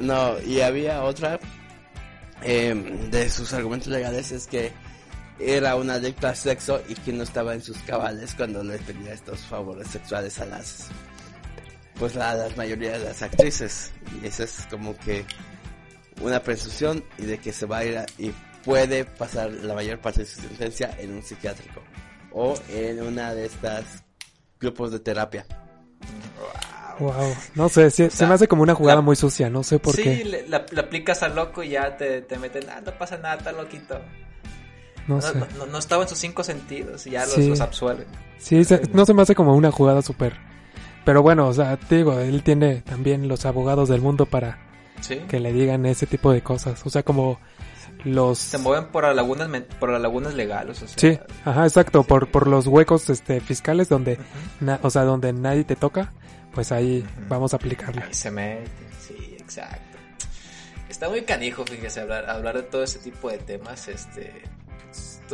No, 0.00 0.40
y 0.40 0.60
había 0.62 1.02
otra 1.02 1.38
eh, 2.42 2.74
de 3.10 3.28
sus 3.28 3.52
argumentos 3.52 3.88
legales 3.88 4.32
es 4.32 4.46
que 4.46 4.72
era 5.38 5.76
una 5.76 5.94
adicta 5.94 6.30
al 6.30 6.36
sexo 6.36 6.82
y 6.88 6.94
que 6.94 7.12
no 7.12 7.22
estaba 7.24 7.54
en 7.54 7.62
sus 7.62 7.78
cabales 7.78 8.34
cuando 8.36 8.62
le 8.62 8.78
pedía 8.78 9.12
estos 9.12 9.40
favores 9.40 9.88
sexuales 9.88 10.38
a 10.40 10.44
las 10.46 10.88
pues 11.98 12.16
a 12.16 12.34
la 12.34 12.48
mayoría 12.56 12.98
de 12.98 13.04
las 13.04 13.22
actrices 13.22 13.92
y 14.22 14.26
eso 14.26 14.44
es 14.44 14.66
como 14.70 14.96
que 14.98 15.24
una 16.20 16.40
presunción 16.42 17.04
y 17.18 17.26
de 17.26 17.38
que 17.38 17.52
se 17.52 17.66
va 17.66 17.78
a 17.78 17.84
ir 17.84 17.98
a- 17.98 18.06
y 18.18 18.32
puede 18.64 19.04
pasar 19.04 19.50
la 19.50 19.74
mayor 19.74 19.98
parte 20.00 20.20
de 20.20 20.26
su 20.26 20.40
sentencia 20.40 20.94
en 20.98 21.12
un 21.14 21.22
psiquiátrico 21.22 21.82
o 22.32 22.54
en 22.70 23.02
una 23.02 23.34
de 23.34 23.46
estas 23.46 23.84
grupos 24.60 24.92
de 24.92 25.00
terapia. 25.00 25.44
Wow. 26.98 27.34
No 27.54 27.68
sé, 27.68 27.90
sí- 27.90 28.10
se 28.10 28.26
me 28.26 28.34
hace 28.34 28.46
como 28.46 28.62
una 28.62 28.74
jugada 28.74 29.00
muy 29.00 29.16
sucia, 29.16 29.48
no 29.50 29.62
sé 29.62 29.78
por 29.78 29.96
sí, 29.96 30.02
qué. 30.02 30.44
la, 30.48 30.64
la 30.70 30.80
aplicas 30.82 31.22
al 31.22 31.34
loco 31.34 31.62
y 31.62 31.70
ya 31.70 31.96
te, 31.96 32.22
te 32.22 32.38
meten, 32.38 32.68
ah, 32.70 32.80
no 32.84 32.96
pasa 32.98 33.16
nada, 33.18 33.36
está 33.36 33.52
loquito. 33.52 34.00
No 35.08 35.16
No, 35.16 35.20
sé. 35.22 35.32
no, 35.58 35.66
no- 35.66 35.78
estaba 35.78 36.02
en 36.04 36.08
sus 36.08 36.18
cinco 36.18 36.44
sentidos 36.44 37.06
y 37.06 37.10
ya 37.10 37.22
los, 37.26 37.34
Sí. 37.34 37.48
los 37.48 37.60
absuelven. 37.60 38.06
Sí, 38.38 38.64
se- 38.64 38.82
no 38.92 39.04
se 39.06 39.14
me 39.14 39.22
hace 39.22 39.34
como 39.34 39.54
una 39.54 39.70
jugada 39.72 40.02
súper. 40.02 40.36
Pero 41.04 41.22
bueno, 41.22 41.48
o 41.48 41.52
sea, 41.52 41.76
te 41.76 41.96
digo, 41.96 42.18
él 42.20 42.42
tiene 42.44 42.76
también 42.82 43.26
los 43.28 43.44
abogados 43.44 43.88
del 43.88 44.00
mundo 44.00 44.26
para 44.26 44.58
Sí. 45.00 45.16
que 45.28 45.40
le 45.40 45.52
digan 45.52 45.84
ese 45.86 46.06
tipo 46.06 46.30
de 46.32 46.42
cosas. 46.42 46.80
O 46.86 46.90
sea, 46.90 47.02
como 47.02 47.40
los... 48.04 48.38
Se 48.38 48.58
mueven 48.58 48.86
por 48.88 49.02
las 49.04 49.14
lagunas, 49.16 49.48
por 49.80 49.90
las 49.90 50.00
lagunas 50.00 50.34
legales, 50.34 50.80
o 50.82 50.86
sea. 50.86 50.96
Sí, 50.98 51.18
ajá, 51.44 51.64
exacto, 51.66 52.04
por, 52.04 52.28
por 52.30 52.46
los 52.46 52.66
huecos 52.68 53.10
este, 53.10 53.40
fiscales 53.40 53.88
donde, 53.88 54.18
na- 54.60 54.78
o 54.82 54.90
sea, 54.90 55.02
donde 55.02 55.32
nadie 55.32 55.64
te 55.64 55.74
toca, 55.76 56.12
pues 56.54 56.70
ahí 56.70 57.04
vamos 57.28 57.52
a 57.52 57.56
aplicarla. 57.56 58.04
Ahí 58.06 58.14
se 58.14 58.30
mete, 58.30 58.70
sí, 59.00 59.36
exacto. 59.40 59.98
Está 60.88 61.08
muy 61.08 61.22
canijo, 61.22 61.64
fíjese, 61.64 62.00
hablar, 62.00 62.28
hablar 62.30 62.56
de 62.56 62.62
todo 62.64 62.82
ese 62.84 62.98
tipo 63.00 63.28
de 63.30 63.38
temas, 63.38 63.88
este... 63.88 64.42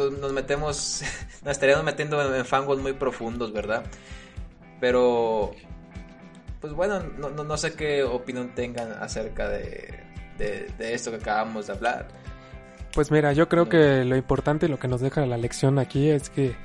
esto- 0.07 0.11
Nos 0.21 0.33
metemos, 0.33 1.03
nos 1.45 1.53
estaríamos 1.53 1.85
metiendo 1.85 2.21
en, 2.27 2.35
en 2.35 2.45
fangos 2.45 2.79
muy 2.79 2.93
profundos, 2.93 3.53
¿verdad? 3.53 3.85
Pero, 4.81 5.53
pues 6.61 6.73
bueno, 6.73 7.01
no, 7.19 7.31
no, 7.31 7.45
no 7.45 7.57
sé 7.57 7.75
qué 7.75 8.03
opinión 8.05 8.55
tengan 8.55 8.93
acerca 8.93 9.49
de, 9.49 10.01
de, 10.39 10.69
de 10.79 10.95
esto 10.95 11.11
que 11.11 11.17
acabamos 11.17 11.67
de 11.67 11.73
hablar. 11.73 12.09
Pues 12.95 13.11
mira, 13.11 13.33
yo 13.33 13.49
creo 13.49 13.69
que 13.69 14.05
lo 14.05 14.17
importante 14.17 14.67
y 14.67 14.69
lo 14.69 14.79
que 14.79 14.89
nos 14.89 15.01
deja 15.01 15.25
la 15.27 15.37
lección 15.37 15.79
aquí 15.79 16.09
es 16.11 16.31
que 16.31 16.57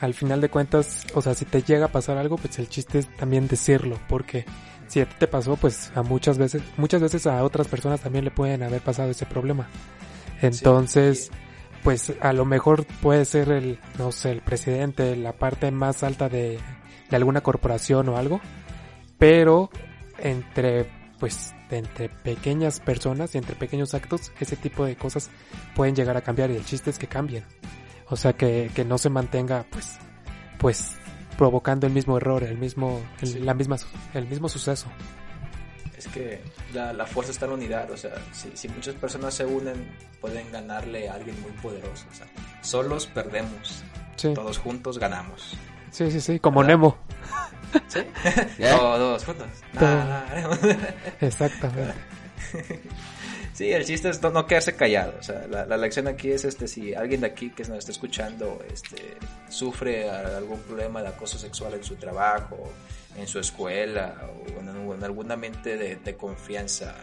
al 0.00 0.14
final 0.14 0.40
de 0.40 0.48
cuentas, 0.50 1.06
o 1.14 1.22
sea, 1.22 1.34
si 1.34 1.44
te 1.44 1.62
llega 1.62 1.86
a 1.86 1.92
pasar 1.92 2.18
algo, 2.18 2.36
pues 2.36 2.58
el 2.58 2.68
chiste 2.68 2.98
es 2.98 3.16
también 3.16 3.46
decirlo, 3.46 3.98
porque 4.08 4.44
si 4.88 5.00
a 5.00 5.06
ti 5.06 5.14
te 5.18 5.28
pasó, 5.28 5.56
pues 5.56 5.92
a 5.94 6.02
muchas 6.02 6.36
veces, 6.38 6.62
muchas 6.76 7.00
veces 7.00 7.26
a 7.26 7.42
otras 7.44 7.68
personas 7.68 8.00
también 8.00 8.24
le 8.24 8.30
pueden 8.32 8.62
haber 8.64 8.80
pasado 8.82 9.10
ese 9.10 9.24
problema. 9.26 9.68
Entonces, 10.40 11.30
pues 11.82 12.12
a 12.20 12.32
lo 12.32 12.44
mejor 12.44 12.86
puede 13.00 13.24
ser 13.24 13.50
el, 13.50 13.78
no 13.98 14.12
sé, 14.12 14.30
el 14.30 14.40
presidente, 14.40 15.16
la 15.16 15.32
parte 15.32 15.70
más 15.70 16.02
alta 16.02 16.28
de, 16.28 16.58
de 17.10 17.16
alguna 17.16 17.40
corporación 17.40 18.08
o 18.08 18.16
algo, 18.16 18.40
pero 19.18 19.70
entre, 20.18 20.88
pues, 21.18 21.54
entre 21.70 22.08
pequeñas 22.08 22.80
personas 22.80 23.34
y 23.34 23.38
entre 23.38 23.56
pequeños 23.56 23.94
actos, 23.94 24.32
ese 24.40 24.56
tipo 24.56 24.84
de 24.84 24.96
cosas 24.96 25.30
pueden 25.74 25.94
llegar 25.94 26.16
a 26.16 26.22
cambiar 26.22 26.50
y 26.50 26.56
el 26.56 26.64
chiste 26.64 26.90
es 26.90 26.98
que 26.98 27.06
cambien. 27.06 27.44
O 28.08 28.16
sea, 28.16 28.34
que, 28.34 28.70
que 28.74 28.84
no 28.84 28.98
se 28.98 29.10
mantenga, 29.10 29.64
pues, 29.70 29.98
pues, 30.58 30.96
provocando 31.36 31.86
el 31.86 31.92
mismo 31.92 32.16
error, 32.16 32.44
el 32.44 32.58
mismo, 32.58 33.00
el, 33.20 33.44
la 33.44 33.54
misma, 33.54 33.76
el 34.14 34.26
mismo 34.26 34.48
suceso. 34.48 34.86
Es 36.06 36.08
que 36.08 36.40
la, 36.74 36.92
la 36.92 37.06
fuerza 37.06 37.30
está 37.32 37.44
en 37.44 37.50
la 37.52 37.56
unidad, 37.56 37.90
o 37.90 37.96
sea, 37.96 38.12
si, 38.32 38.50
si 38.54 38.68
muchas 38.68 38.94
personas 38.96 39.34
se 39.34 39.44
unen, 39.44 39.88
pueden 40.20 40.50
ganarle 40.50 41.08
a 41.08 41.14
alguien 41.14 41.40
muy 41.42 41.52
poderoso. 41.52 42.06
O 42.10 42.14
sea, 42.14 42.26
solos 42.62 43.06
perdemos, 43.06 43.84
Sí, 44.16 44.34
todos 44.34 44.58
juntos 44.58 44.98
ganamos. 44.98 45.56
sí, 45.90 46.10
sí, 46.10 46.20
sí, 46.20 46.38
como 46.40 46.60
¿Verdad? 46.60 46.74
Nemo. 46.76 46.96
¿Sí? 47.88 48.00
Todos 48.60 49.24
juntos. 49.24 49.46
Todo. 49.78 50.76
Exactamente. 51.20 51.94
Sí, 53.62 53.70
el 53.70 53.84
chiste 53.84 54.08
es 54.08 54.20
no, 54.20 54.44
quedarse 54.44 54.74
callado. 54.74 55.14
O 55.20 55.22
sea, 55.22 55.46
la, 55.46 55.64
la 55.64 55.76
lección 55.76 56.08
aquí 56.08 56.32
es 56.32 56.44
este, 56.44 56.66
si 56.66 56.94
alguien 56.94 57.20
de 57.20 57.28
aquí 57.28 57.50
que 57.50 57.62
nos 57.62 57.78
está 57.78 57.92
escuchando 57.92 58.60
este, 58.68 59.16
sufre 59.48 60.10
algún 60.10 60.58
problema 60.62 61.00
de 61.00 61.06
acoso 61.06 61.38
sexual 61.38 61.74
en 61.74 61.84
su 61.84 61.94
trabajo, 61.94 62.58
en 63.16 63.28
su 63.28 63.38
escuela 63.38 64.16
o 64.34 64.60
en, 64.60 64.68
en 64.68 65.04
alguna 65.04 65.36
mente 65.36 65.76
de, 65.76 65.94
de 65.94 66.16
confianza, 66.16 66.96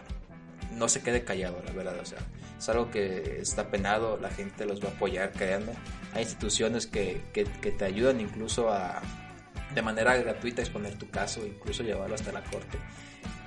no 0.72 0.86
se 0.86 1.00
quede 1.00 1.24
callado, 1.24 1.62
la 1.64 1.72
verdad. 1.72 1.98
O 1.98 2.04
sea, 2.04 2.18
es 2.58 2.68
algo 2.68 2.90
que 2.90 3.38
está 3.40 3.70
penado, 3.70 4.18
la 4.18 4.28
gente 4.28 4.66
los 4.66 4.84
va 4.84 4.88
a 4.88 4.92
apoyar, 4.92 5.32
créanme. 5.32 5.72
Hay 6.12 6.24
instituciones 6.24 6.86
que, 6.86 7.22
que, 7.32 7.44
que 7.44 7.72
te 7.72 7.86
ayudan 7.86 8.20
incluso 8.20 8.70
a, 8.70 9.00
de 9.74 9.80
manera 9.80 10.14
gratuita, 10.18 10.60
exponer 10.60 10.94
tu 10.96 11.08
caso, 11.08 11.46
incluso 11.46 11.82
llevarlo 11.82 12.16
hasta 12.16 12.32
la 12.32 12.42
corte. 12.42 12.76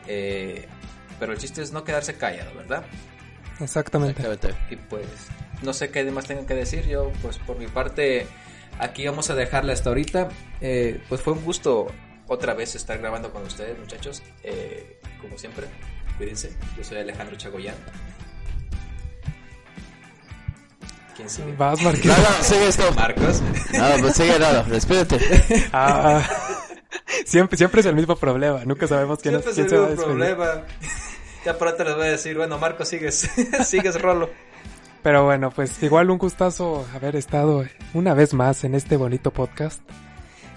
Eh, 0.07 0.67
pero 1.19 1.31
el 1.33 1.37
chiste 1.37 1.61
es 1.61 1.71
no 1.71 1.83
quedarse 1.83 2.15
callado, 2.15 2.53
¿verdad? 2.55 2.83
Exactamente. 3.59 4.21
Exactamente. 4.21 4.73
Y 4.73 4.75
pues 4.77 5.05
no 5.61 5.73
sé 5.73 5.89
qué 5.89 6.03
más 6.11 6.25
tengan 6.25 6.45
que 6.45 6.55
decir. 6.55 6.85
Yo, 6.87 7.11
pues 7.21 7.37
por 7.39 7.57
mi 7.57 7.67
parte, 7.67 8.27
aquí 8.79 9.05
vamos 9.05 9.29
a 9.29 9.35
dejarle 9.35 9.73
hasta 9.73 9.89
ahorita. 9.89 10.29
Eh, 10.61 11.01
pues 11.09 11.21
fue 11.21 11.33
un 11.33 11.43
gusto 11.43 11.87
otra 12.27 12.53
vez 12.53 12.75
estar 12.75 12.97
grabando 12.97 13.31
con 13.31 13.43
ustedes, 13.43 13.77
muchachos. 13.79 14.23
Eh, 14.43 14.99
como 15.21 15.37
siempre, 15.37 15.67
cuídense. 16.17 16.51
Yo 16.77 16.83
soy 16.83 16.97
Alejandro 16.97 17.35
Chagoyán. 17.37 17.75
¿Quién 21.15 21.29
sigue? 21.29 21.55
Vas, 21.55 21.77
No, 21.79 21.85
Marquito. 21.91 22.13
no, 22.17 22.43
sigue 22.43 22.67
esto. 22.67 22.91
Marcos. 22.93 23.41
No, 23.73 23.89
pues 24.01 24.15
sigue, 24.15 24.39
no, 24.39 24.63
despídete. 24.63 25.19
Ah, 25.73 26.27
siempre, 27.25 27.55
siempre 27.57 27.81
es 27.81 27.85
el 27.85 27.95
mismo 27.95 28.15
problema. 28.15 28.63
Nunca 28.65 28.87
sabemos 28.87 29.19
quién, 29.19 29.35
es- 29.35 29.43
Siempre 29.43 29.53
quién 29.53 29.69
se 29.69 29.75
se 29.75 29.81
va 29.81 29.87
a 29.93 30.05
problema. 30.07 30.63
Ya 31.45 31.57
pronto 31.57 31.83
les 31.83 31.95
voy 31.95 32.07
a 32.07 32.11
decir, 32.11 32.37
bueno, 32.37 32.57
Marcos, 32.57 32.87
sigues, 32.87 33.29
sigues 33.65 34.01
Rolo. 34.01 34.29
Pero 35.01 35.25
bueno, 35.25 35.51
pues 35.51 35.83
igual 35.83 36.09
un 36.09 36.17
gustazo 36.17 36.87
haber 36.95 37.17
estado 37.17 37.65
una 37.93 38.13
vez 38.13 38.33
más 38.33 38.63
en 38.63 38.73
este 38.73 38.95
bonito 38.95 39.31
podcast. 39.31 39.81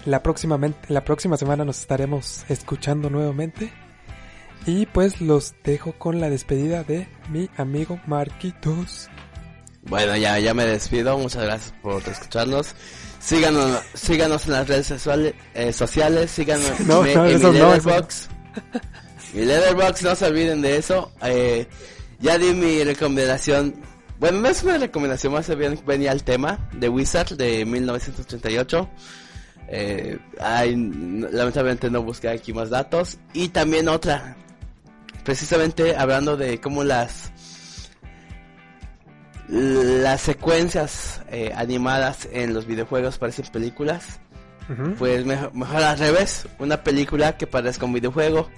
La 0.05 0.23
próxima, 0.23 0.57
la 0.87 1.03
próxima 1.03 1.35
semana 1.35 1.65
nos 1.65 1.81
estaremos 1.81 2.45
escuchando 2.47 3.09
nuevamente. 3.09 3.73
Y 4.65 4.85
pues 4.85 5.19
los 5.19 5.53
dejo 5.63 5.93
con 5.93 6.21
la 6.21 6.29
despedida 6.29 6.83
de 6.83 7.07
mi 7.29 7.49
amigo 7.57 7.99
Marquitos. 8.07 9.09
Bueno, 9.83 10.15
ya, 10.15 10.39
ya 10.39 10.53
me 10.53 10.65
despido. 10.65 11.17
Muchas 11.17 11.43
gracias 11.43 11.73
por 11.81 12.01
escucharnos. 12.07 12.73
Síganos, 13.19 13.81
síganos 13.93 14.45
en 14.45 14.51
las 14.53 14.67
redes 14.67 14.87
sociales, 14.87 15.33
eh, 15.53 15.73
sociales. 15.73 16.31
Síganos 16.31 16.79
No, 16.85 17.05
en, 17.05 17.13
no, 17.13 17.25
en 17.25 17.35
eso 17.35 17.51
mi 17.51 17.59
no. 17.59 17.73
Mi 19.33 19.45
Letterboxd, 19.45 20.03
no 20.03 20.15
se 20.15 20.25
olviden 20.25 20.61
de 20.61 20.77
eso. 20.77 21.11
Eh, 21.23 21.67
ya 22.19 22.37
di 22.37 22.53
mi 22.53 22.83
recomendación. 22.83 23.75
Bueno, 24.19 24.39
no 24.41 24.47
es 24.49 24.63
una 24.63 24.77
recomendación, 24.79 25.33
más 25.33 25.55
bien 25.55 25.79
venía 25.85 26.11
el 26.11 26.23
tema 26.23 26.69
de 26.73 26.89
Wizard 26.89 27.35
de 27.37 27.65
1988. 27.65 28.89
Eh, 29.69 30.17
ay, 30.39 30.73
n- 30.73 31.27
lamentablemente 31.31 31.89
no 31.91 32.01
busqué 32.01 32.29
aquí 32.29 32.53
más 32.53 32.69
datos. 32.69 33.17
Y 33.33 33.49
también 33.49 33.89
otra, 33.89 34.35
precisamente 35.23 35.95
hablando 35.95 36.35
de 36.37 36.59
cómo 36.59 36.83
las 36.83 37.31
las 39.49 40.19
secuencias 40.21 41.21
eh, 41.29 41.53
animadas 41.55 42.27
en 42.33 42.53
los 42.53 42.65
videojuegos 42.65 43.17
parecen 43.17 43.45
películas. 43.51 44.19
Pues 44.97 45.25
mejor, 45.25 45.53
mejor 45.55 45.81
al 45.81 45.97
revés, 45.97 46.45
una 46.59 46.83
película 46.83 47.37
que 47.37 47.47
parezca 47.47 47.85
un 47.85 47.93
videojuego. 47.93 48.49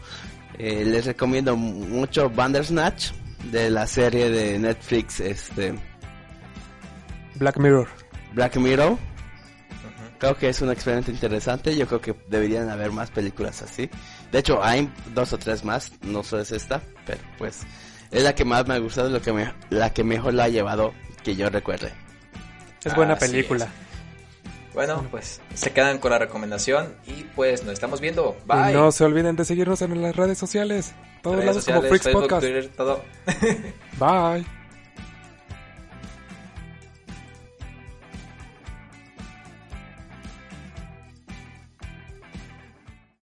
Eh, 0.59 0.83
les 0.85 1.05
recomiendo 1.05 1.55
mucho 1.55 2.29
Bandersnatch 2.29 3.11
de 3.51 3.69
la 3.69 3.87
serie 3.87 4.29
de 4.29 4.59
Netflix 4.59 5.21
este 5.21 5.73
Black 7.35 7.57
Mirror. 7.57 7.87
Black 8.33 8.57
Mirror. 8.57 8.97
Creo 10.17 10.35
que 10.35 10.49
es 10.49 10.61
un 10.61 10.69
experimento 10.69 11.11
interesante. 11.11 11.75
Yo 11.77 11.87
creo 11.87 12.01
que 12.01 12.13
deberían 12.27 12.69
haber 12.69 12.91
más 12.91 13.09
películas 13.09 13.61
así. 13.61 13.89
De 14.33 14.39
hecho, 14.39 14.61
hay 14.61 14.91
dos 15.15 15.31
o 15.31 15.37
tres 15.37 15.63
más. 15.63 15.93
No 16.01 16.23
solo 16.23 16.41
es 16.41 16.51
esta, 16.51 16.81
pero 17.05 17.21
pues 17.37 17.61
es 18.11 18.23
la 18.23 18.35
que 18.35 18.43
más 18.43 18.67
me 18.67 18.73
ha 18.73 18.79
gustado, 18.79 19.09
lo 19.09 19.21
que 19.21 19.31
me, 19.31 19.53
la 19.69 19.93
que 19.93 20.03
mejor 20.03 20.33
la 20.33 20.43
ha 20.43 20.49
llevado 20.49 20.93
que 21.23 21.37
yo 21.37 21.49
recuerde. 21.49 21.93
Es 22.83 22.93
buena 22.93 23.13
Así 23.13 23.31
película. 23.31 23.69
Bueno, 24.79 25.05
pues 25.11 25.41
se 25.55 25.73
quedan 25.73 25.97
con 25.97 26.11
la 26.11 26.19
recomendación 26.19 26.95
y 27.05 27.23
pues 27.35 27.65
nos 27.65 27.73
estamos 27.73 27.99
viendo. 27.99 28.37
Bye. 28.45 28.71
Y 28.71 28.73
no 28.75 28.93
se 28.93 29.03
olviden 29.03 29.35
de 29.35 29.43
seguirnos 29.43 29.81
en 29.81 30.01
las 30.01 30.15
redes 30.15 30.37
sociales. 30.37 30.93
Todos 31.21 31.35
Redes 31.35 31.47
lados 31.47 31.65
como 31.65 31.81
sociales, 31.81 31.89
Freaks 31.89 32.03
Facebook, 32.05 32.21
Podcast. 32.21 32.41
Twitter, 32.43 32.69
todo. 32.77 33.01
Bye. 33.99 34.58